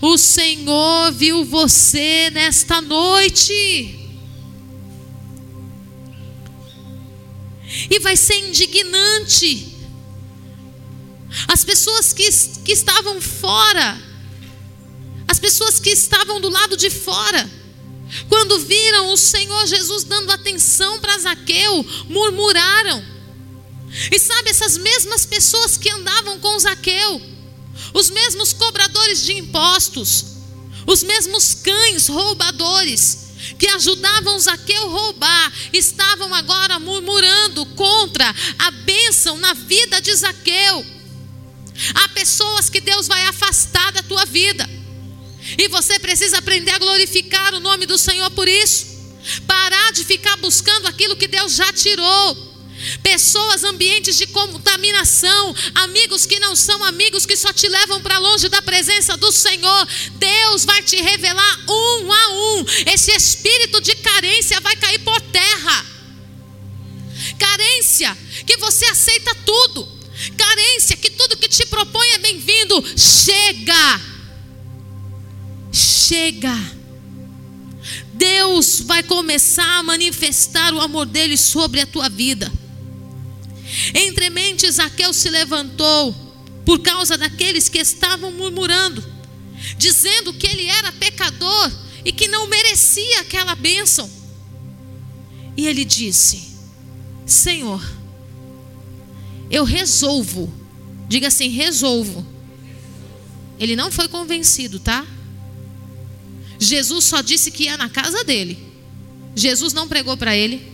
O 0.01 0.17
Senhor 0.17 1.13
viu 1.13 1.45
você 1.45 2.31
nesta 2.31 2.81
noite. 2.81 3.53
E 7.91 7.99
vai 8.01 8.17
ser 8.17 8.49
indignante. 8.49 9.77
As 11.49 11.65
pessoas 11.65 12.13
que, 12.13 12.29
que 12.65 12.73
estavam 12.73 13.21
fora, 13.21 13.99
as 15.29 15.39
pessoas 15.39 15.79
que 15.79 15.91
estavam 15.91 16.41
do 16.41 16.49
lado 16.49 16.77
de 16.77 16.89
fora, 16.89 17.51
quando 18.29 18.61
viram 18.61 19.13
o 19.13 19.17
Senhor 19.17 19.67
Jesus 19.67 20.05
dando 20.05 20.31
atenção 20.31 20.99
para 21.01 21.19
Zaqueu, 21.19 21.85
murmuraram. 22.09 23.16
E 24.11 24.19
sabe, 24.19 24.51
essas 24.51 24.77
mesmas 24.77 25.25
pessoas 25.25 25.77
que 25.77 25.91
andavam 25.91 26.39
com 26.41 26.59
Zaqueu, 26.59 27.21
os 27.95 28.11
mesmos 28.11 28.53
cobradores 28.53 29.25
de 29.25 29.33
impostos, 29.33 30.25
os 30.87 31.03
mesmos 31.03 31.55
cães 31.55 32.09
roubadores, 32.09 33.27
que 33.59 33.69
ajudavam 33.69 34.39
Zaqueu 34.39 34.89
roubar, 34.91 35.53
estavam 35.73 36.35
agora 36.35 36.79
murmurando 36.79 37.65
contra 37.67 38.35
a 38.59 38.71
bênção 38.71 39.37
na 39.39 39.55
vida 39.55 40.01
de 40.01 40.15
Zaqueu. 40.15 40.85
Há 41.95 42.09
pessoas 42.09 42.71
que 42.71 42.81
Deus 42.81 43.07
vai 43.07 43.23
afastar 43.27 43.93
da 43.93 44.03
tua 44.03 44.25
vida, 44.25 44.69
e 45.59 45.69
você 45.69 45.99
precisa 45.99 46.39
aprender 46.39 46.73
a 46.73 46.79
glorificar 46.79 47.55
o 47.55 47.61
nome 47.61 47.87
do 47.87 47.97
Senhor 47.97 48.31
por 48.33 48.49
isso. 48.49 48.97
Parar 49.47 49.93
de 49.93 50.05
ficar 50.05 50.37
buscando 50.37 50.87
aquilo 50.87 51.17
que 51.17 51.29
Deus 51.29 51.55
já 51.55 51.73
tirou 51.73 52.56
pessoas, 53.03 53.65
ambientes 53.65 54.17
de 54.17 54.27
contaminação, 54.27 55.55
amigos 55.75 56.27
que 56.27 56.39
não 56.39 56.55
são 56.55 56.83
amigos, 56.85 57.27
que 57.27 57.37
só 57.37 57.53
te 57.53 57.69
levam 57.69 58.01
para 58.01 58.19
longe 58.19 58.49
da 58.49 58.63
presença 58.63 59.17
do 59.17 59.33
Senhor. 59.33 59.89
Deus 60.15 60.65
vai 60.65 60.83
te 60.83 60.97
revelar 60.97 61.61
um 61.69 62.13
a 62.13 62.29
um. 62.31 62.65
Esse 62.93 63.13
espírito 63.13 63.81
de 63.81 63.95
carência 63.97 64.61
vai 64.61 64.77
cair 64.77 64.99
por 65.01 65.21
terra. 65.21 65.87
Carência, 67.39 68.17
que 68.47 68.57
você 68.59 68.85
aceita 68.87 69.35
tudo. 69.45 69.97
Carência, 70.37 70.97
que 70.97 71.11
tudo 71.11 71.37
que 71.37 71.49
te 71.49 71.67
propõe 71.67 72.07
é 72.13 72.19
bem-vindo. 72.19 72.83
Chega. 72.97 74.01
Chega. 75.73 76.77
Deus 78.15 78.81
vai 78.81 79.03
começar 79.03 79.79
a 79.79 79.83
manifestar 79.83 80.73
o 80.73 80.81
amor 80.81 81.05
dele 81.05 81.37
sobre 81.37 81.81
a 81.81 81.87
tua 81.87 82.09
vida. 82.09 82.51
Entre 83.95 84.31
mentes, 84.31 84.77
Zaqueu 84.77 85.13
se 85.13 85.29
levantou 85.29 86.15
por 86.65 86.81
causa 86.81 87.17
daqueles 87.17 87.69
que 87.69 87.79
estavam 87.79 88.33
murmurando, 88.33 89.05
dizendo 89.79 90.35
que 90.35 90.47
ele 90.47 90.67
era 90.67 90.93
pecador 90.93 91.73
e 92.05 92.13
que 92.13 92.29
não 92.29 92.49
merecia 92.49 93.21
aquela 93.21 93.55
bênção. 93.55 94.11
E 95.57 95.67
ele 95.67 95.85
disse: 95.85 96.57
Senhor, 97.25 97.83
eu 99.51 99.65
resolvo, 99.65 100.53
diga 101.09 101.29
assim: 101.29 101.49
resolvo. 101.49 102.27
Ele 103.59 103.75
não 103.75 103.91
foi 103.91 104.07
convencido, 104.07 104.79
tá? 104.79 105.07
Jesus 106.59 107.05
só 107.05 107.23
disse 107.23 107.51
que 107.51 107.65
ia 107.65 107.77
na 107.77 107.89
casa 107.89 108.23
dele. 108.25 108.59
Jesus 109.35 109.73
não 109.73 109.89
pregou 109.89 110.17
para 110.17 110.37
ele. 110.37 110.73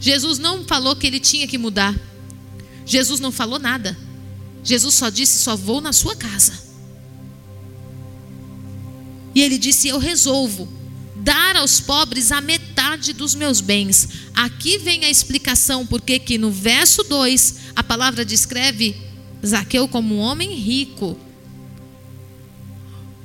Jesus 0.00 0.38
não 0.38 0.64
falou 0.64 0.96
que 0.96 1.06
ele 1.06 1.20
tinha 1.20 1.46
que 1.46 1.58
mudar. 1.58 1.94
Jesus 2.86 3.18
não 3.18 3.32
falou 3.32 3.58
nada. 3.58 3.98
Jesus 4.62 4.94
só 4.94 5.10
disse: 5.10 5.38
só 5.40 5.56
vou 5.56 5.80
na 5.80 5.92
sua 5.92 6.14
casa. 6.16 6.52
E 9.34 9.42
ele 9.42 9.58
disse: 9.58 9.88
Eu 9.88 9.98
resolvo 9.98 10.66
dar 11.16 11.56
aos 11.56 11.80
pobres 11.80 12.32
a 12.32 12.40
metade 12.40 13.12
dos 13.12 13.34
meus 13.34 13.60
bens. 13.60 14.08
Aqui 14.32 14.78
vem 14.78 15.04
a 15.04 15.10
explicação 15.10 15.84
porque 15.84 16.18
que 16.18 16.38
no 16.38 16.50
verso 16.50 17.02
2 17.02 17.56
a 17.74 17.82
palavra 17.82 18.24
descreve 18.24 18.96
Zaqueu 19.44 19.88
como 19.88 20.14
um 20.14 20.18
homem 20.18 20.54
rico. 20.54 21.18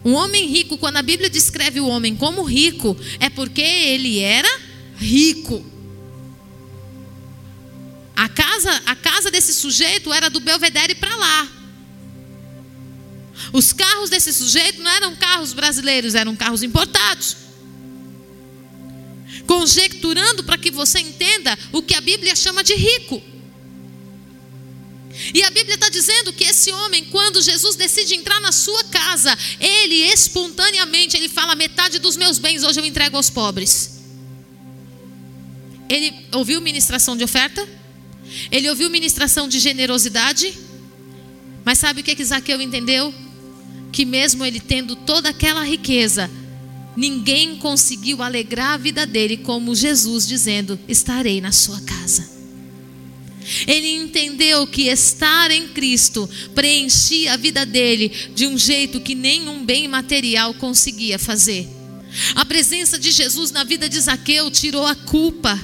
Um 0.04 0.14
homem 0.14 0.48
rico, 0.48 0.78
quando 0.78 0.98
a 0.98 1.02
Bíblia 1.02 1.30
descreve 1.30 1.80
o 1.80 1.88
homem 1.88 2.16
como 2.16 2.44
rico, 2.44 2.98
é 3.20 3.30
porque 3.30 3.62
ele 3.62 4.20
era 4.20 4.50
rico. 4.98 5.64
A 8.16 8.30
casa, 8.30 8.82
a 8.86 8.96
casa 8.96 9.32
desse 9.32 9.54
sujeito 9.54 10.12
era 10.14 10.30
do 10.30 10.40
Belvedere 10.40 10.96
para 10.96 11.16
lá. 11.16 11.62
Os 13.54 13.74
carros 13.74 14.10
desse 14.10 14.32
sujeito 14.32 14.82
não 14.82 14.92
eram 14.92 15.16
carros 15.16 15.54
brasileiros, 15.54 16.16
eram 16.16 16.36
carros 16.36 16.64
importados. 16.64 17.38
Conjecturando 19.48 20.44
para 20.44 20.58
que 20.58 20.72
você 20.72 21.00
entenda 21.00 21.58
o 21.72 21.82
que 21.82 21.96
a 21.96 22.02
Bíblia 22.02 22.36
chama 22.36 22.64
de 22.64 22.76
rico. 22.76 23.22
E 25.34 25.44
a 25.44 25.50
Bíblia 25.50 25.76
está 25.76 25.90
dizendo 25.90 26.32
que 26.32 26.44
esse 26.44 26.72
homem, 26.72 27.06
quando 27.06 27.42
Jesus 27.42 27.76
decide 27.76 28.16
entrar 28.16 28.40
na 28.40 28.52
sua 28.52 28.84
casa, 28.86 29.38
ele 29.60 29.96
espontaneamente, 29.96 31.18
ele 31.18 31.28
fala: 31.28 31.56
metade 31.56 32.00
dos 32.00 32.16
meus 32.16 32.38
bens 32.38 32.64
hoje 32.64 32.80
eu 32.80 32.86
entrego 32.86 33.18
aos 33.18 33.30
pobres. 33.30 34.00
Ele 35.90 36.26
ouviu 36.32 36.62
ministração 36.62 37.18
de 37.18 37.24
oferta? 37.24 37.68
Ele 38.52 38.70
ouviu 38.70 38.90
ministração 38.90 39.48
de 39.48 39.60
generosidade? 39.60 40.54
Mas 41.64 41.78
sabe 41.78 42.02
o 42.02 42.04
que, 42.04 42.16
que 42.16 42.26
Zaqueu 42.26 42.62
entendeu? 42.62 43.14
Que 43.92 44.06
mesmo 44.06 44.46
ele 44.46 44.60
tendo 44.60 44.96
toda 44.96 45.30
aquela 45.30 45.64
riqueza, 45.64 46.30
ninguém 46.96 47.58
conseguiu 47.58 48.22
alegrar 48.22 48.74
a 48.74 48.78
vida 48.78 49.06
dele 49.06 49.38
como 49.38 49.76
Jesus 49.76 50.28
dizendo: 50.28 50.80
Estarei 50.88 51.42
na 51.42 51.52
sua 51.52 51.80
casa. 51.82 52.30
Ele 53.68 53.90
entendeu 53.96 54.68
que 54.68 54.84
estar 54.84 55.52
em 55.52 55.68
Cristo 55.70 56.30
preenchia 56.54 57.34
a 57.34 57.38
vida 57.38 57.66
dele 57.66 58.12
de 58.36 58.46
um 58.46 58.58
jeito 58.58 59.00
que 59.00 59.16
nenhum 59.16 59.66
bem 59.66 59.88
material 59.88 60.54
conseguia 60.54 61.18
fazer. 61.18 61.68
A 62.36 62.46
presença 62.46 63.00
de 63.00 63.12
Jesus 63.12 63.52
na 63.52 63.64
vida 63.64 63.88
de 63.88 64.00
Zaqueu 64.00 64.52
tirou 64.52 64.86
a 64.86 64.96
culpa, 64.96 65.60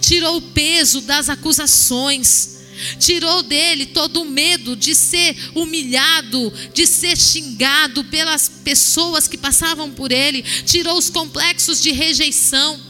tirou 0.00 0.36
o 0.36 0.42
peso 0.42 1.00
das 1.00 1.28
acusações, 1.28 2.60
tirou 2.98 3.42
dele 3.42 3.86
todo 3.86 4.22
o 4.22 4.24
medo 4.24 4.74
de 4.74 4.94
ser 4.94 5.36
humilhado, 5.54 6.52
de 6.74 6.86
ser 6.86 7.16
xingado 7.16 8.04
pelas 8.04 8.48
pessoas 8.48 9.28
que 9.28 9.36
passavam 9.36 9.90
por 9.90 10.12
ele, 10.12 10.42
tirou 10.42 10.96
os 10.96 11.10
complexos 11.10 11.82
de 11.82 11.92
rejeição. 11.92 12.80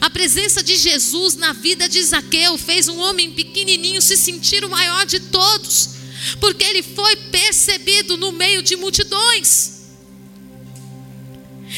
A 0.00 0.08
presença 0.08 0.62
de 0.62 0.76
Jesus 0.76 1.34
na 1.34 1.52
vida 1.52 1.88
de 1.88 2.02
Zaqueu 2.02 2.56
fez 2.56 2.88
um 2.88 2.98
homem 3.00 3.32
pequenininho 3.32 4.00
se 4.00 4.16
sentir 4.16 4.64
o 4.64 4.70
maior 4.70 5.04
de 5.04 5.20
todos, 5.20 5.90
porque 6.40 6.64
ele 6.64 6.82
foi 6.82 7.16
percebido 7.16 8.16
no 8.16 8.32
meio 8.32 8.62
de 8.62 8.76
multidões. 8.76 9.74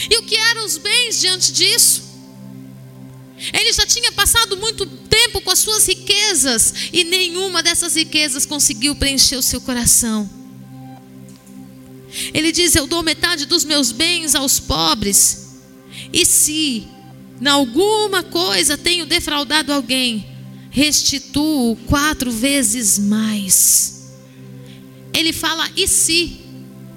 E 0.08 0.16
o 0.18 0.22
que 0.22 0.36
eram 0.36 0.64
os 0.64 0.76
bens 0.76 1.20
diante 1.20 1.50
disso? 1.52 2.05
Ele 3.52 3.72
já 3.72 3.86
tinha 3.86 4.10
passado 4.12 4.56
muito 4.56 4.86
tempo 4.86 5.40
com 5.40 5.50
as 5.50 5.58
suas 5.58 5.86
riquezas 5.86 6.72
e 6.92 7.04
nenhuma 7.04 7.62
dessas 7.62 7.94
riquezas 7.94 8.46
conseguiu 8.46 8.94
preencher 8.96 9.36
o 9.36 9.42
seu 9.42 9.60
coração. 9.60 10.28
Ele 12.32 12.50
diz: 12.50 12.74
Eu 12.74 12.86
dou 12.86 13.02
metade 13.02 13.44
dos 13.44 13.64
meus 13.64 13.92
bens 13.92 14.34
aos 14.34 14.58
pobres. 14.58 15.46
E 16.12 16.24
se 16.24 16.88
em 17.40 17.46
alguma 17.46 18.22
coisa 18.22 18.78
tenho 18.78 19.04
defraudado 19.04 19.72
alguém, 19.72 20.26
restituo 20.70 21.76
quatro 21.86 22.30
vezes 22.30 22.98
mais. 22.98 24.12
Ele 25.12 25.32
fala, 25.32 25.68
e 25.76 25.86
se? 25.86 26.40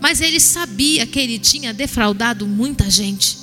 Mas 0.02 0.22
ele 0.22 0.40
sabia 0.40 1.06
que 1.06 1.20
ele 1.20 1.40
tinha 1.40 1.74
defraudado 1.74 2.48
muita 2.48 2.90
gente. 2.90 3.38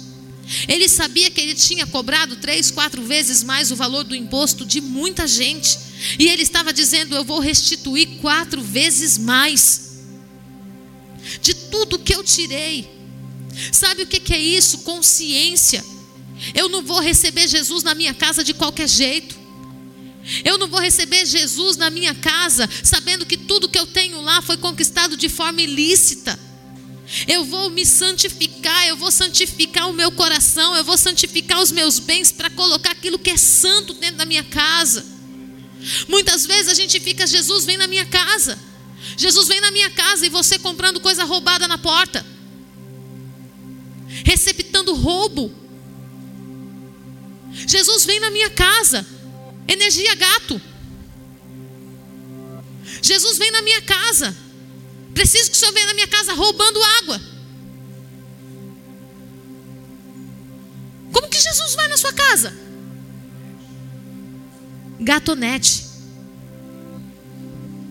Ele 0.68 0.88
sabia 0.88 1.30
que 1.30 1.40
ele 1.40 1.54
tinha 1.54 1.86
cobrado 1.86 2.36
três, 2.36 2.70
quatro 2.70 3.02
vezes 3.02 3.42
mais 3.42 3.70
o 3.70 3.76
valor 3.76 4.04
do 4.04 4.14
imposto 4.14 4.64
de 4.64 4.80
muita 4.80 5.26
gente. 5.26 5.78
E 6.18 6.28
ele 6.28 6.42
estava 6.42 6.72
dizendo: 6.72 7.14
Eu 7.14 7.24
vou 7.24 7.40
restituir 7.40 8.18
quatro 8.20 8.62
vezes 8.62 9.18
mais. 9.18 10.04
De 11.40 11.54
tudo 11.54 11.98
que 11.98 12.14
eu 12.14 12.22
tirei. 12.22 12.88
Sabe 13.72 14.02
o 14.02 14.06
que 14.06 14.32
é 14.32 14.38
isso? 14.38 14.78
Consciência. 14.78 15.84
Eu 16.54 16.68
não 16.68 16.82
vou 16.82 17.00
receber 17.00 17.48
Jesus 17.48 17.82
na 17.82 17.94
minha 17.94 18.14
casa 18.14 18.44
de 18.44 18.54
qualquer 18.54 18.88
jeito. 18.88 19.36
Eu 20.44 20.58
não 20.58 20.68
vou 20.68 20.80
receber 20.80 21.24
Jesus 21.24 21.76
na 21.76 21.88
minha 21.88 22.14
casa 22.14 22.68
sabendo 22.82 23.24
que 23.24 23.36
tudo 23.36 23.68
que 23.68 23.78
eu 23.78 23.86
tenho 23.86 24.20
lá 24.20 24.42
foi 24.42 24.56
conquistado 24.56 25.16
de 25.16 25.28
forma 25.28 25.62
ilícita. 25.62 26.38
Eu 27.28 27.44
vou 27.44 27.70
me 27.70 27.86
santificar, 27.86 28.86
eu 28.88 28.96
vou 28.96 29.12
santificar 29.12 29.88
o 29.88 29.92
meu 29.92 30.10
coração, 30.10 30.74
eu 30.74 30.84
vou 30.84 30.98
santificar 30.98 31.60
os 31.62 31.70
meus 31.70 31.98
bens 31.98 32.32
para 32.32 32.50
colocar 32.50 32.90
aquilo 32.90 33.18
que 33.18 33.30
é 33.30 33.36
santo 33.36 33.94
dentro 33.94 34.16
da 34.16 34.26
minha 34.26 34.42
casa. 34.42 35.06
Muitas 36.08 36.46
vezes 36.46 36.68
a 36.68 36.74
gente 36.74 36.98
fica, 36.98 37.26
Jesus 37.26 37.64
vem 37.64 37.76
na 37.76 37.86
minha 37.86 38.06
casa. 38.06 38.58
Jesus 39.16 39.46
vem 39.46 39.60
na 39.60 39.70
minha 39.70 39.90
casa 39.90 40.26
e 40.26 40.28
você 40.28 40.58
comprando 40.58 41.00
coisa 41.00 41.24
roubada 41.24 41.68
na 41.68 41.78
porta. 41.78 42.26
Receptando 44.24 44.94
roubo. 44.94 45.54
Jesus 47.66 48.04
vem 48.04 48.18
na 48.20 48.30
minha 48.30 48.50
casa, 48.50 49.06
energia 49.68 50.14
gato. 50.14 50.60
Jesus 53.00 53.38
vem 53.38 53.50
na 53.50 53.62
minha 53.62 53.80
casa, 53.82 54.36
preciso 55.16 55.50
que 55.50 55.56
o 55.56 55.58
Senhor 55.58 55.72
venha 55.72 55.86
na 55.86 55.94
minha 55.94 56.06
casa 56.06 56.34
roubando 56.34 56.78
água. 57.00 57.20
Como 61.10 61.28
que 61.28 61.40
Jesus 61.40 61.74
vai 61.74 61.88
na 61.88 61.96
sua 61.96 62.12
casa? 62.12 62.54
Gatonete. 65.00 65.86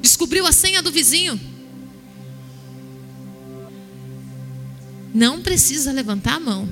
Descobriu 0.01 0.45
a 0.45 0.51
senha 0.51 0.83
do 0.83 0.91
vizinho. 0.91 1.39
Não 5.11 5.41
precisa 5.41 5.91
levantar 5.91 6.35
a 6.35 6.39
mão. 6.39 6.69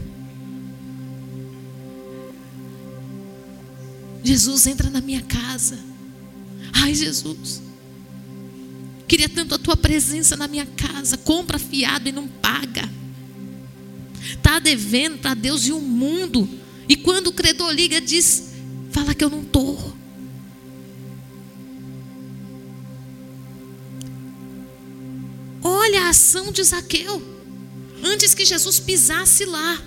Jesus, 4.23 4.67
entra 4.67 4.89
na 4.91 5.01
minha 5.01 5.23
casa. 5.23 5.79
Ai, 6.73 6.93
Jesus. 6.93 7.72
Queria 9.13 9.29
tanto 9.29 9.53
a 9.53 9.59
tua 9.59 9.77
presença 9.77 10.35
na 10.35 10.47
minha 10.47 10.65
casa. 10.65 11.19
Compra 11.19 11.59
fiado 11.59 12.09
e 12.09 12.11
não 12.11 12.27
paga. 12.27 12.89
Está 14.23 14.57
devendo 14.57 15.19
para 15.19 15.35
Deus 15.35 15.67
e 15.67 15.71
o 15.71 15.79
mundo. 15.79 16.49
E 16.89 16.95
quando 16.95 17.27
o 17.27 17.31
credor 17.31 17.71
liga, 17.71 18.01
diz: 18.01 18.53
Fala 18.89 19.13
que 19.13 19.23
eu 19.23 19.29
não 19.29 19.43
estou. 19.43 19.95
Olha 25.61 26.05
a 26.05 26.09
ação 26.09 26.51
de 26.51 26.63
Zaqueu. 26.63 27.21
Antes 28.03 28.33
que 28.33 28.43
Jesus 28.43 28.79
pisasse 28.79 29.45
lá, 29.45 29.79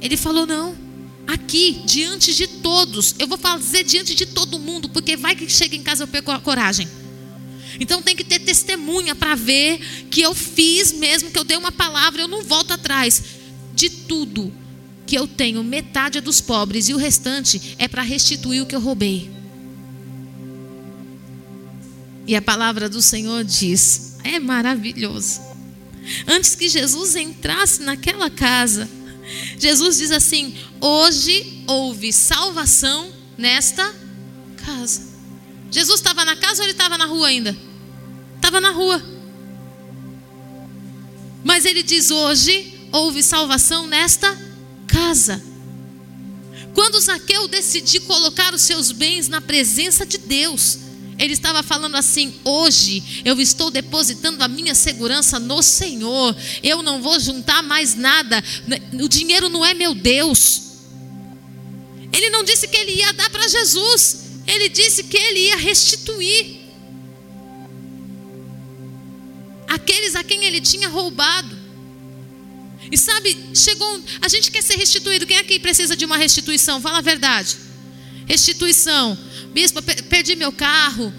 ele 0.00 0.16
falou: 0.16 0.46
Não 0.46 0.78
aqui, 1.26 1.82
diante 1.84 2.32
de 2.32 2.46
todos. 2.46 3.16
Eu 3.18 3.26
vou 3.26 3.36
fazer 3.36 3.82
diante 3.82 4.14
de 4.14 4.26
todo 4.26 4.60
mundo, 4.60 4.88
porque 4.88 5.16
vai 5.16 5.34
que 5.34 5.48
chega 5.48 5.74
em 5.74 5.82
casa 5.82 6.04
eu 6.04 6.08
perco 6.08 6.30
a 6.30 6.38
coragem. 6.38 6.86
Então 7.78 8.02
tem 8.02 8.16
que 8.16 8.24
ter 8.24 8.40
testemunha 8.40 9.14
para 9.14 9.34
ver 9.34 9.78
que 10.10 10.20
eu 10.20 10.34
fiz 10.34 10.92
mesmo, 10.92 11.30
que 11.30 11.38
eu 11.38 11.44
dei 11.44 11.56
uma 11.56 11.72
palavra, 11.72 12.22
eu 12.22 12.28
não 12.28 12.42
volto 12.42 12.72
atrás. 12.72 13.22
De 13.74 13.88
tudo 13.88 14.52
que 15.06 15.16
eu 15.16 15.26
tenho, 15.26 15.62
metade 15.62 16.18
é 16.18 16.20
dos 16.20 16.40
pobres 16.40 16.88
e 16.88 16.94
o 16.94 16.96
restante 16.96 17.76
é 17.78 17.88
para 17.88 18.02
restituir 18.02 18.62
o 18.62 18.66
que 18.66 18.74
eu 18.74 18.80
roubei. 18.80 19.30
E 22.26 22.36
a 22.36 22.42
palavra 22.42 22.88
do 22.88 23.02
Senhor 23.02 23.44
diz: 23.44 24.16
é 24.22 24.38
maravilhoso. 24.38 25.40
Antes 26.26 26.54
que 26.54 26.68
Jesus 26.68 27.16
entrasse 27.16 27.82
naquela 27.82 28.30
casa, 28.30 28.88
Jesus 29.58 29.98
diz 29.98 30.10
assim: 30.10 30.54
Hoje 30.80 31.64
houve 31.66 32.12
salvação 32.12 33.12
nesta 33.36 33.94
casa. 34.56 35.09
Jesus 35.70 36.00
estava 36.00 36.24
na 36.24 36.36
casa 36.36 36.62
ou 36.62 36.64
ele 36.64 36.72
estava 36.72 36.98
na 36.98 37.06
rua 37.06 37.28
ainda? 37.28 37.56
Estava 38.36 38.60
na 38.60 38.70
rua. 38.70 39.02
Mas 41.44 41.64
ele 41.64 41.82
diz: 41.82 42.10
Hoje 42.10 42.88
houve 42.92 43.22
salvação 43.22 43.86
nesta 43.86 44.36
casa. 44.86 45.42
Quando 46.74 47.00
Zaqueu 47.00 47.48
decidiu 47.48 48.02
colocar 48.02 48.54
os 48.54 48.62
seus 48.62 48.92
bens 48.92 49.28
na 49.28 49.40
presença 49.40 50.06
de 50.06 50.18
Deus, 50.18 50.78
ele 51.18 51.34
estava 51.34 51.62
falando 51.62 51.96
assim: 51.96 52.34
hoje 52.44 53.22
eu 53.24 53.40
estou 53.40 53.70
depositando 53.70 54.42
a 54.42 54.48
minha 54.48 54.74
segurança 54.74 55.38
no 55.38 55.62
Senhor. 55.62 56.34
Eu 56.62 56.82
não 56.82 57.02
vou 57.02 57.20
juntar 57.20 57.62
mais 57.62 57.94
nada. 57.94 58.42
O 58.94 59.08
dinheiro 59.08 59.48
não 59.48 59.64
é 59.64 59.74
meu 59.74 59.94
Deus. 59.94 60.62
Ele 62.12 62.30
não 62.30 62.42
disse 62.42 62.66
que 62.66 62.76
ele 62.76 62.92
ia 62.92 63.12
dar 63.12 63.28
para 63.30 63.46
Jesus, 63.46 64.29
ele 64.50 64.68
disse 64.68 65.04
que 65.04 65.16
ele 65.16 65.40
ia 65.40 65.56
restituir 65.56 66.60
aqueles 69.68 70.16
a 70.16 70.24
quem 70.24 70.44
ele 70.44 70.60
tinha 70.60 70.88
roubado. 70.88 71.56
E 72.90 72.98
sabe, 72.98 73.36
chegou. 73.54 74.02
A 74.20 74.28
gente 74.28 74.50
quer 74.50 74.62
ser 74.62 74.76
restituído. 74.76 75.26
Quem 75.26 75.36
aqui 75.36 75.58
precisa 75.58 75.96
de 75.96 76.04
uma 76.04 76.16
restituição? 76.16 76.80
Fala 76.80 76.98
a 76.98 77.02
verdade. 77.02 77.56
Restituição. 78.26 79.16
Bispo, 79.52 79.80
perdi 79.82 80.34
meu 80.34 80.50
carro. 80.50 81.12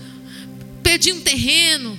Perdi 0.84 1.13
um 1.13 1.22
terreno. 1.22 1.98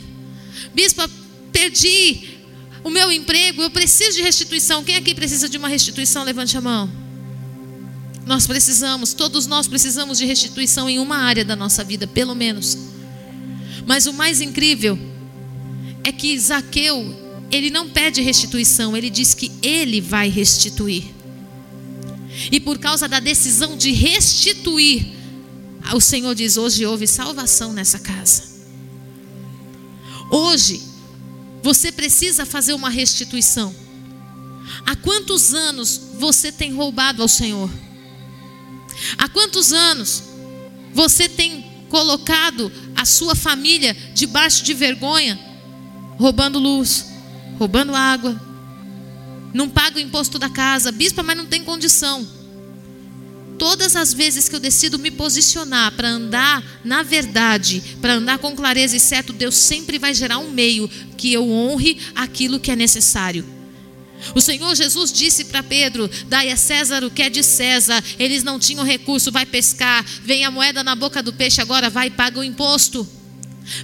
Bispo, 0.74 1.02
perdi 1.50 2.38
o 2.84 2.90
meu 2.90 3.10
emprego. 3.10 3.62
Eu 3.62 3.70
preciso 3.70 4.16
de 4.16 4.22
restituição. 4.22 4.84
Quem 4.84 4.96
aqui 4.96 5.14
precisa 5.14 5.48
de 5.48 5.56
uma 5.56 5.68
restituição? 5.68 6.24
Levante 6.24 6.56
a 6.56 6.60
mão. 6.60 6.90
Nós 8.24 8.46
precisamos, 8.46 9.12
todos 9.12 9.46
nós 9.46 9.66
precisamos 9.66 10.18
de 10.18 10.24
restituição 10.24 10.88
em 10.88 10.98
uma 10.98 11.16
área 11.16 11.44
da 11.44 11.56
nossa 11.56 11.82
vida, 11.82 12.06
pelo 12.06 12.34
menos. 12.34 12.78
Mas 13.86 14.06
o 14.06 14.12
mais 14.12 14.40
incrível 14.40 14.98
é 16.04 16.12
que 16.12 16.38
Zaqueu 16.38 17.22
ele 17.52 17.68
não 17.68 17.90
pede 17.90 18.22
restituição, 18.22 18.96
ele 18.96 19.10
diz 19.10 19.34
que 19.34 19.52
ele 19.62 20.00
vai 20.00 20.30
restituir. 20.30 21.04
E 22.50 22.58
por 22.58 22.78
causa 22.78 23.06
da 23.06 23.20
decisão 23.20 23.76
de 23.76 23.92
restituir, 23.92 25.12
o 25.94 26.00
Senhor 26.00 26.34
diz: 26.34 26.56
hoje 26.56 26.86
houve 26.86 27.06
salvação 27.06 27.74
nessa 27.74 27.98
casa. 27.98 28.44
Hoje, 30.30 30.80
você 31.62 31.92
precisa 31.92 32.46
fazer 32.46 32.72
uma 32.72 32.88
restituição. 32.88 33.74
Há 34.86 34.96
quantos 34.96 35.52
anos 35.52 36.00
você 36.18 36.50
tem 36.50 36.72
roubado 36.72 37.20
ao 37.20 37.28
Senhor? 37.28 37.70
Há 39.18 39.28
quantos 39.28 39.72
anos 39.72 40.22
você 40.92 41.28
tem 41.28 41.64
colocado 41.88 42.70
a 42.96 43.04
sua 43.04 43.34
família 43.34 43.96
debaixo 44.14 44.64
de 44.64 44.72
vergonha, 44.74 45.38
roubando 46.18 46.58
luz, 46.58 47.06
roubando 47.58 47.94
água, 47.94 48.40
não 49.52 49.68
paga 49.68 49.98
o 49.98 50.00
imposto 50.00 50.38
da 50.38 50.48
casa, 50.48 50.90
bispa, 50.90 51.22
mas 51.22 51.36
não 51.36 51.46
tem 51.46 51.62
condição. 51.62 52.26
Todas 53.58 53.94
as 53.94 54.12
vezes 54.12 54.48
que 54.48 54.56
eu 54.56 54.60
decido 54.60 54.98
me 54.98 55.10
posicionar 55.10 55.92
para 55.92 56.08
andar 56.08 56.62
na 56.84 57.02
verdade, 57.02 57.82
para 58.00 58.14
andar 58.14 58.38
com 58.38 58.56
clareza 58.56 58.96
e 58.96 59.00
certo, 59.00 59.32
Deus 59.32 59.54
sempre 59.54 59.98
vai 59.98 60.14
gerar 60.14 60.38
um 60.38 60.50
meio 60.50 60.88
que 61.16 61.32
eu 61.32 61.48
honre 61.48 61.98
aquilo 62.14 62.58
que 62.58 62.70
é 62.70 62.76
necessário. 62.76 63.61
O 64.34 64.40
Senhor 64.40 64.74
Jesus 64.74 65.12
disse 65.12 65.46
para 65.46 65.62
Pedro: 65.62 66.08
Dai 66.26 66.50
a 66.50 66.56
César 66.56 67.04
o 67.04 67.10
que 67.10 67.22
é 67.22 67.30
de 67.30 67.42
César. 67.42 68.02
Eles 68.18 68.42
não 68.42 68.58
tinham 68.58 68.84
recurso, 68.84 69.32
vai 69.32 69.44
pescar. 69.44 70.04
Vem 70.22 70.44
a 70.44 70.50
moeda 70.50 70.84
na 70.84 70.94
boca 70.94 71.22
do 71.22 71.32
peixe, 71.32 71.60
agora 71.60 71.90
vai 71.90 72.06
e 72.08 72.10
paga 72.10 72.38
o 72.38 72.44
imposto. 72.44 73.06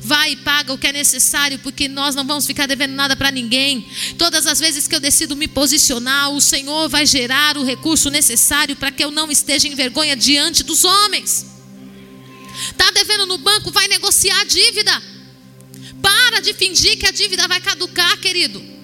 Vai 0.00 0.32
e 0.32 0.36
paga 0.36 0.72
o 0.72 0.78
que 0.78 0.86
é 0.86 0.92
necessário, 0.92 1.58
porque 1.60 1.88
nós 1.88 2.14
não 2.14 2.26
vamos 2.26 2.46
ficar 2.46 2.66
devendo 2.66 2.94
nada 2.94 3.16
para 3.16 3.30
ninguém. 3.30 3.86
Todas 4.16 4.46
as 4.46 4.58
vezes 4.58 4.88
que 4.88 4.94
eu 4.94 5.00
decido 5.00 5.36
me 5.36 5.46
posicionar, 5.46 6.30
o 6.30 6.40
Senhor 6.40 6.88
vai 6.88 7.06
gerar 7.06 7.56
o 7.56 7.64
recurso 7.64 8.10
necessário 8.10 8.76
para 8.76 8.90
que 8.90 9.04
eu 9.04 9.10
não 9.10 9.30
esteja 9.30 9.68
em 9.68 9.74
vergonha 9.74 10.16
diante 10.16 10.62
dos 10.62 10.84
homens. 10.84 11.46
Está 12.70 12.90
devendo 12.90 13.26
no 13.26 13.38
banco, 13.38 13.70
vai 13.70 13.86
negociar 13.88 14.40
a 14.40 14.44
dívida. 14.44 15.02
Para 16.02 16.40
de 16.40 16.52
fingir 16.54 16.98
que 16.98 17.06
a 17.06 17.10
dívida 17.10 17.46
vai 17.46 17.60
caducar, 17.60 18.18
querido. 18.18 18.77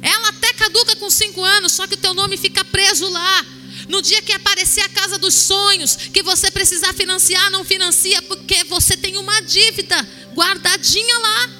Ela 0.00 0.28
até 0.28 0.52
caduca 0.54 0.96
com 0.96 1.10
cinco 1.10 1.42
anos, 1.42 1.72
só 1.72 1.86
que 1.86 1.94
o 1.94 1.98
teu 1.98 2.14
nome 2.14 2.36
fica 2.36 2.64
preso 2.64 3.08
lá. 3.08 3.46
No 3.88 4.00
dia 4.00 4.22
que 4.22 4.32
aparecer 4.32 4.80
a 4.82 4.88
casa 4.88 5.18
dos 5.18 5.34
sonhos, 5.34 5.96
que 5.96 6.22
você 6.22 6.50
precisar 6.50 6.94
financiar, 6.94 7.50
não 7.50 7.64
financia 7.64 8.22
porque 8.22 8.64
você 8.64 8.96
tem 8.96 9.18
uma 9.18 9.40
dívida 9.40 9.96
guardadinha 10.34 11.18
lá. 11.18 11.50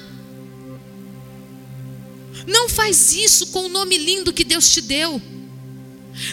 Não 2.47 2.69
faz 2.69 3.13
isso 3.13 3.47
com 3.47 3.65
o 3.65 3.69
nome 3.69 3.97
lindo 3.97 4.33
que 4.33 4.43
Deus 4.43 4.69
te 4.69 4.81
deu. 4.81 5.21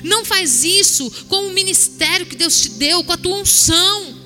Não 0.02 0.24
faz 0.24 0.64
isso 0.64 1.10
com 1.28 1.46
o 1.46 1.52
ministério 1.52 2.26
que 2.26 2.36
Deus 2.36 2.60
te 2.60 2.70
deu, 2.70 3.02
com 3.02 3.12
a 3.12 3.16
tua 3.16 3.36
unção. 3.36 4.19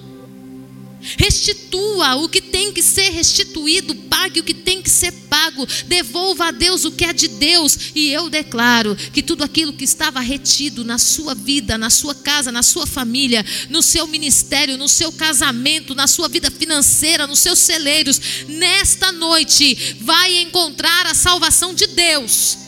Restitua 1.18 2.16
o 2.16 2.28
que 2.28 2.40
tem 2.40 2.72
que 2.72 2.82
ser 2.82 3.10
restituído, 3.10 3.94
pague 3.94 4.40
o 4.40 4.44
que 4.44 4.54
tem 4.54 4.82
que 4.82 4.90
ser 4.90 5.12
pago, 5.28 5.66
devolva 5.86 6.46
a 6.46 6.50
Deus 6.50 6.84
o 6.84 6.92
que 6.92 7.04
é 7.04 7.12
de 7.12 7.28
Deus. 7.28 7.92
E 7.94 8.10
eu 8.10 8.30
declaro 8.30 8.96
que 8.96 9.22
tudo 9.22 9.44
aquilo 9.44 9.72
que 9.72 9.84
estava 9.84 10.20
retido 10.20 10.84
na 10.84 10.98
sua 10.98 11.34
vida, 11.34 11.76
na 11.76 11.90
sua 11.90 12.14
casa, 12.14 12.50
na 12.50 12.62
sua 12.62 12.86
família, 12.86 13.44
no 13.68 13.82
seu 13.82 14.06
ministério, 14.06 14.78
no 14.78 14.88
seu 14.88 15.12
casamento, 15.12 15.94
na 15.94 16.06
sua 16.06 16.28
vida 16.28 16.50
financeira, 16.50 17.26
nos 17.26 17.40
seus 17.40 17.58
celeiros, 17.58 18.20
nesta 18.48 19.12
noite 19.12 19.96
vai 20.00 20.42
encontrar 20.42 21.06
a 21.06 21.14
salvação 21.14 21.74
de 21.74 21.86
Deus 21.88 22.63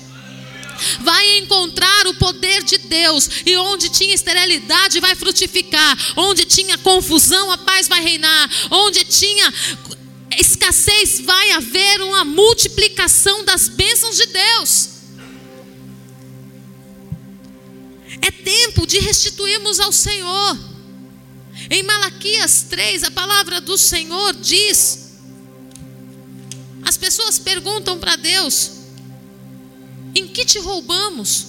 vai 1.00 1.38
encontrar 1.38 2.06
o 2.06 2.14
poder 2.14 2.62
de 2.62 2.78
Deus, 2.78 3.28
e 3.44 3.56
onde 3.56 3.88
tinha 3.88 4.14
esterilidade 4.14 5.00
vai 5.00 5.14
frutificar, 5.14 5.96
onde 6.16 6.44
tinha 6.44 6.78
confusão 6.78 7.50
a 7.50 7.58
paz 7.58 7.88
vai 7.88 8.02
reinar, 8.02 8.50
onde 8.70 9.04
tinha 9.04 9.52
escassez 10.38 11.20
vai 11.20 11.52
haver 11.52 12.02
uma 12.02 12.24
multiplicação 12.24 13.44
das 13.44 13.68
bênçãos 13.68 14.16
de 14.16 14.26
Deus. 14.26 14.88
É 18.22 18.30
tempo 18.30 18.86
de 18.86 18.98
restituirmos 18.98 19.80
ao 19.80 19.92
Senhor. 19.92 20.58
Em 21.70 21.82
Malaquias 21.82 22.66
3, 22.68 23.04
a 23.04 23.10
palavra 23.10 23.60
do 23.60 23.76
Senhor 23.78 24.34
diz: 24.34 25.06
as 26.82 26.96
pessoas 26.96 27.38
perguntam 27.38 27.98
para 27.98 28.16
Deus: 28.16 28.72
em 30.16 30.26
que 30.26 30.46
te 30.46 30.58
roubamos? 30.58 31.48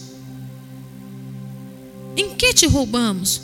Em 2.18 2.36
que 2.36 2.54
te 2.54 2.68
roubamos? 2.68 3.42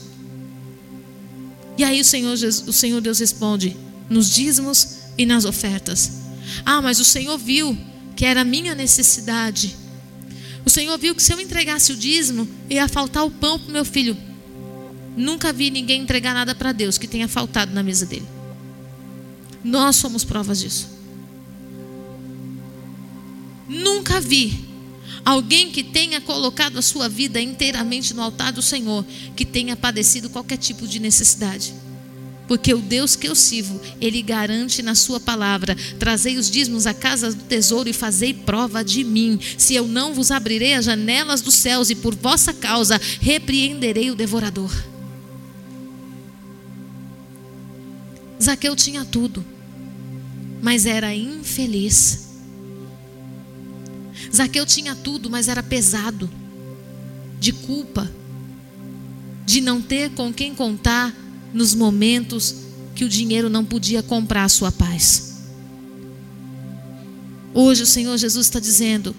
E 1.78 1.84
aí 1.84 2.02
o 2.02 2.06
Senhor, 2.06 2.34
o 2.34 2.74
Senhor 2.74 3.00
Deus 3.00 3.20
responde: 3.20 3.78
nos 4.10 4.30
dízimos 4.30 4.98
e 5.18 5.26
nas 5.26 5.46
ofertas. 5.46 6.24
Ah, 6.66 6.82
mas 6.82 7.00
o 7.00 7.06
Senhor 7.06 7.38
viu 7.38 7.78
que 8.18 8.26
era 8.26 8.42
a 8.42 8.44
minha 8.44 8.76
necessidade. 8.76 9.78
O 10.66 10.70
Senhor 10.70 10.98
viu 10.98 11.16
que 11.16 11.24
se 11.24 11.32
eu 11.32 11.40
entregasse 11.40 11.94
o 11.94 11.96
dízimo, 11.96 12.48
ia 12.70 12.88
faltar 12.90 13.26
o 13.26 13.32
pão 13.32 13.58
para 13.58 13.70
o 13.70 13.72
meu 13.72 13.86
filho. 13.86 14.18
Nunca 15.16 15.54
vi 15.54 15.70
ninguém 15.70 16.02
entregar 16.02 16.34
nada 16.34 16.54
para 16.54 16.74
Deus 16.74 16.98
que 16.98 17.08
tenha 17.08 17.28
faltado 17.30 17.74
na 17.74 17.82
mesa 17.82 18.06
dele. 18.06 18.28
Nós 19.64 19.96
somos 19.96 20.26
provas 20.26 20.60
disso. 20.60 20.90
Nunca 23.70 24.20
vi 24.20 24.62
Alguém 25.26 25.72
que 25.72 25.84
tenha 25.84 26.20
colocado 26.20 26.78
a 26.78 26.82
sua 26.82 27.08
vida 27.08 27.42
inteiramente 27.42 28.13
no 28.13 28.22
altar 28.22 28.52
do 28.52 28.62
Senhor, 28.62 29.06
que 29.36 29.46
tenha 29.46 29.76
padecido 29.76 30.30
qualquer 30.30 30.58
tipo 30.58 30.88
de 30.88 31.00
necessidade. 31.00 31.74
Porque 32.48 32.74
o 32.74 32.80
Deus 32.80 33.16
que 33.16 33.28
eu 33.28 33.36
sirvo, 33.36 33.80
Ele 34.02 34.22
garante 34.22 34.82
na 34.82 34.96
Sua 34.96 35.20
palavra: 35.20 35.76
trazei 35.98 36.38
os 36.38 36.52
dízimos 36.52 36.86
à 36.86 36.94
casa 36.94 37.32
do 37.32 37.44
tesouro 37.44 37.88
e 37.89 37.94
fazei 37.94 38.34
prova 38.34 38.84
de 38.84 39.04
mim. 39.04 39.39
Se 39.58 39.76
eu 39.76 39.88
não 39.88 40.13
vos 40.13 40.30
abrirei 40.30 40.74
as 40.74 40.86
janelas 40.86 41.42
dos 41.42 41.56
céus 41.56 41.89
e 41.89 41.96
por 41.96 42.13
vossa 42.16 42.54
causa 42.54 43.00
repreenderei 43.22 44.12
o 44.12 44.16
devorador. 44.16 44.72
Zaqueu 48.42 48.76
tinha 48.76 49.06
tudo, 49.06 49.44
mas 50.62 50.86
era 50.86 51.16
infeliz. 51.16 52.33
Zaqueu 54.36 54.65
tinha 54.65 54.96
tudo, 54.96 55.30
mas 55.30 55.48
era 55.48 55.62
pesado 55.62 56.28
de 57.39 57.54
culpa, 57.54 58.12
de 59.46 59.62
não 59.62 59.80
ter 59.80 60.10
com 60.12 60.34
quem 60.34 60.56
contar 60.56 61.13
nos 61.54 61.76
momentos 61.76 62.56
que 62.96 63.06
o 63.06 63.10
dinheiro 63.10 63.48
não 63.48 63.63
podia 63.63 64.02
comprar 64.02 64.46
a 64.46 64.50
sua 64.50 64.72
paz. 64.72 65.34
Hoje 67.54 67.84
o 67.84 67.86
Senhor 67.86 68.17
Jesus 68.17 68.48
está 68.48 68.60
dizendo: 68.60 69.15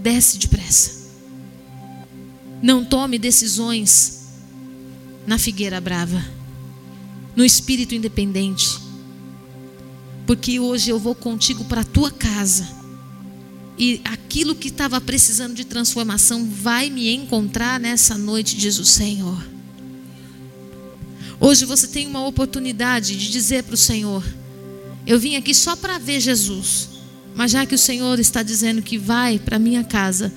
desce 0.00 0.38
depressa. 0.38 1.06
Não 2.60 2.84
tome 2.84 3.18
decisões 3.18 4.24
na 5.24 5.38
figueira 5.38 5.80
brava, 5.80 6.24
no 7.36 7.44
espírito 7.44 7.94
independente, 7.94 8.78
porque 10.26 10.58
hoje 10.58 10.90
eu 10.90 10.98
vou 10.98 11.14
contigo 11.14 11.64
para 11.66 11.82
a 11.82 11.84
tua 11.84 12.10
casa 12.10 12.75
e 13.78 14.00
aquilo 14.04 14.54
que 14.54 14.68
estava 14.68 15.00
precisando 15.00 15.54
de 15.54 15.64
transformação 15.64 16.48
vai 16.48 16.88
me 16.88 17.12
encontrar 17.12 17.78
nessa 17.78 18.16
noite, 18.16 18.56
diz 18.56 18.78
o 18.78 18.84
Senhor. 18.84 19.46
Hoje 21.38 21.66
você 21.66 21.86
tem 21.86 22.06
uma 22.06 22.26
oportunidade 22.26 23.16
de 23.16 23.30
dizer 23.30 23.64
para 23.64 23.74
o 23.74 23.78
Senhor: 23.78 24.24
Eu 25.06 25.18
vim 25.18 25.36
aqui 25.36 25.54
só 25.54 25.76
para 25.76 25.98
ver 25.98 26.20
Jesus, 26.20 26.88
mas 27.34 27.50
já 27.50 27.66
que 27.66 27.74
o 27.74 27.78
Senhor 27.78 28.18
está 28.18 28.42
dizendo 28.42 28.80
que 28.80 28.96
vai 28.96 29.38
para 29.38 29.58
minha 29.58 29.84
casa, 29.84 30.32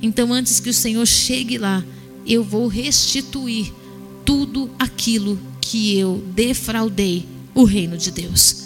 então 0.00 0.32
antes 0.32 0.60
que 0.60 0.70
o 0.70 0.74
Senhor 0.74 1.04
chegue 1.04 1.58
lá, 1.58 1.84
eu 2.24 2.44
vou 2.44 2.68
restituir 2.68 3.72
tudo 4.24 4.70
aquilo 4.78 5.38
que 5.60 5.98
eu 5.98 6.22
defraudei 6.32 7.26
o 7.54 7.64
reino 7.64 7.98
de 7.98 8.12
Deus. 8.12 8.63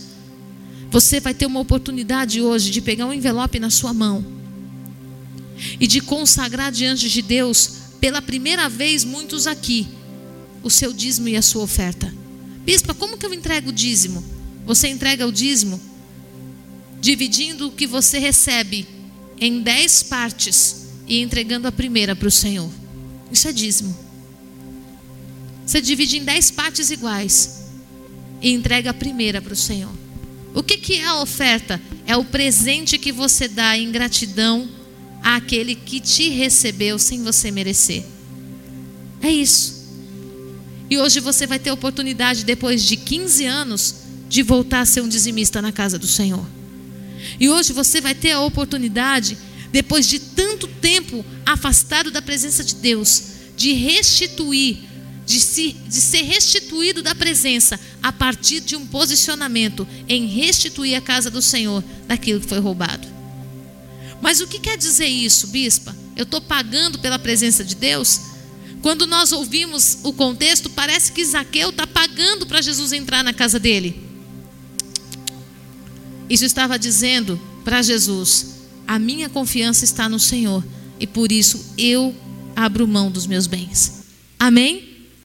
Você 0.90 1.20
vai 1.20 1.35
ter 1.35 1.46
uma 1.46 1.61
oportunidade 1.61 2.40
hoje 2.40 2.70
de 2.70 2.81
pegar 2.81 3.07
um 3.07 3.12
envelope 3.12 3.59
na 3.59 3.70
sua 3.70 3.92
mão 3.92 4.24
e 5.79 5.87
de 5.87 6.01
consagrar 6.01 6.72
diante 6.72 7.11
de 7.11 7.20
Deus, 7.20 7.72
pela 8.01 8.22
primeira 8.22 8.68
vez, 8.68 9.05
muitos 9.05 9.46
aqui, 9.46 9.87
o 10.62 10.70
seu 10.70 10.92
dízimo 10.92 11.29
e 11.29 11.37
a 11.37 11.42
sua 11.42 11.62
oferta. 11.62 12.12
Bispa, 12.64 12.94
como 12.94 13.16
que 13.16 13.27
eu 13.27 13.35
entrego 13.35 13.70
o 13.70 13.72
dízimo? 13.72 14.24
Você 14.64 14.88
entrega 14.88 15.27
o 15.27 15.33
dízimo 15.33 15.81
dividindo 17.01 17.68
o 17.68 17.72
que 17.72 17.87
você 17.87 18.18
recebe 18.18 18.87
em 19.40 19.61
dez 19.62 20.03
partes 20.03 20.88
e 21.07 21.20
entregando 21.20 21.68
a 21.68 21.72
primeira 21.72 22.14
para 22.14 22.29
o 22.29 22.31
Senhor. 22.31 22.70
Isso 23.31 23.48
é 23.48 23.53
dízimo. 23.53 23.96
Você 25.64 25.81
divide 25.81 26.18
em 26.18 26.24
dez 26.24 26.51
partes 26.51 26.90
iguais 26.90 27.64
e 28.40 28.53
entrega 28.53 28.90
a 28.90 28.94
primeira 28.94 29.40
para 29.40 29.53
o 29.53 29.57
Senhor. 29.57 29.98
O 30.55 30.63
que, 30.63 30.77
que 30.77 30.95
é 30.95 31.05
a 31.05 31.21
oferta? 31.21 31.81
É 32.07 32.17
o 32.17 32.25
presente 32.25 32.99
que 32.99 33.13
você 33.13 33.49
dá 33.49 33.77
em 33.77 33.91
gratidão 33.91 34.69
àquele 35.23 35.75
que 35.75 36.01
te 36.01 36.31
recebeu 36.31 36.99
sem 36.99 37.23
você 37.23 37.51
merecer. 37.51 38.05
É 39.21 39.31
isso. 39.31 39.79
E 40.91 40.97
hoje 40.99 41.21
você 41.21 41.47
vai 41.47 41.59
ter 41.59 41.71
a 41.71 41.75
oportunidade, 41.75 42.45
depois 42.45 42.83
de 42.83 42.97
15 42.97 43.45
anos, 43.45 43.95
de 44.29 44.43
voltar 44.43 44.81
a 44.81 44.87
ser 44.87 45.03
um 45.03 45.09
dizimista 45.09 45.61
na 45.61 45.71
casa 45.71 45.99
do 45.99 46.07
Senhor. 46.07 46.47
E 47.39 47.49
hoje 47.49 47.73
você 47.73 48.01
vai 48.01 48.15
ter 48.15 48.33
a 48.33 48.41
oportunidade, 48.41 49.37
depois 49.71 50.07
de 50.09 50.19
tanto 50.19 50.67
tempo 50.67 51.25
afastado 51.45 52.11
da 52.11 52.23
presença 52.23 52.65
de 52.65 52.77
Deus, 52.77 53.23
de 53.57 53.73
restituir 53.73 54.88
de, 55.29 55.41
se, 55.41 55.77
de 55.87 56.01
ser 56.01 56.23
restituído 56.23 57.03
da 57.03 57.14
presença 57.14 57.79
a 58.03 58.11
partir 58.11 58.62
de 58.62 58.75
um 58.75 58.87
posicionamento 58.87 59.87
em 60.09 60.25
restituir 60.27 60.95
a 60.95 61.03
casa 61.03 61.31
do 61.31 61.43
Senhor 61.43 61.85
daquilo 62.07 62.41
que 62.41 62.49
foi 62.49 62.59
roubado. 62.59 63.07
Mas 64.23 64.41
o 64.41 64.47
que 64.47 64.59
quer 64.59 64.79
dizer 64.79 65.07
isso, 65.07 65.49
bispa? 65.49 65.95
Eu 66.17 66.23
estou 66.23 66.41
pagando 66.41 66.99
pela 66.99 67.19
presença 67.19 67.62
de 67.62 67.75
Deus? 67.75 68.21
Quando 68.81 69.07
nós 69.07 69.31
ouvimos 69.31 69.99
o 70.03 70.14
contexto, 70.14 70.71
parece 70.71 71.12
que 71.12 71.23
Zaqueu 71.23 71.69
está 71.69 71.87
pagando 71.87 72.47
para 72.47 72.62
Jesus 72.62 72.95
entrar 72.95 73.23
na 73.23 73.35
casa 73.35 73.59
dele. 73.59 74.03
Isso 76.31 76.47
estava 76.47 76.79
dizendo 76.79 77.38
para 77.62 77.83
Jesus: 77.83 78.47
a 78.87 78.99
minha 78.99 79.29
confiança 79.29 79.85
está 79.85 80.09
no 80.09 80.19
Senhor 80.19 80.64
e 80.99 81.07
por 81.07 81.31
isso 81.31 81.75
eu 81.77 82.17
abro 82.57 82.88
mão 82.88 83.11
dos 83.11 83.27
meus 83.27 83.47
bens. 83.47 84.05
Amém? 84.38 84.88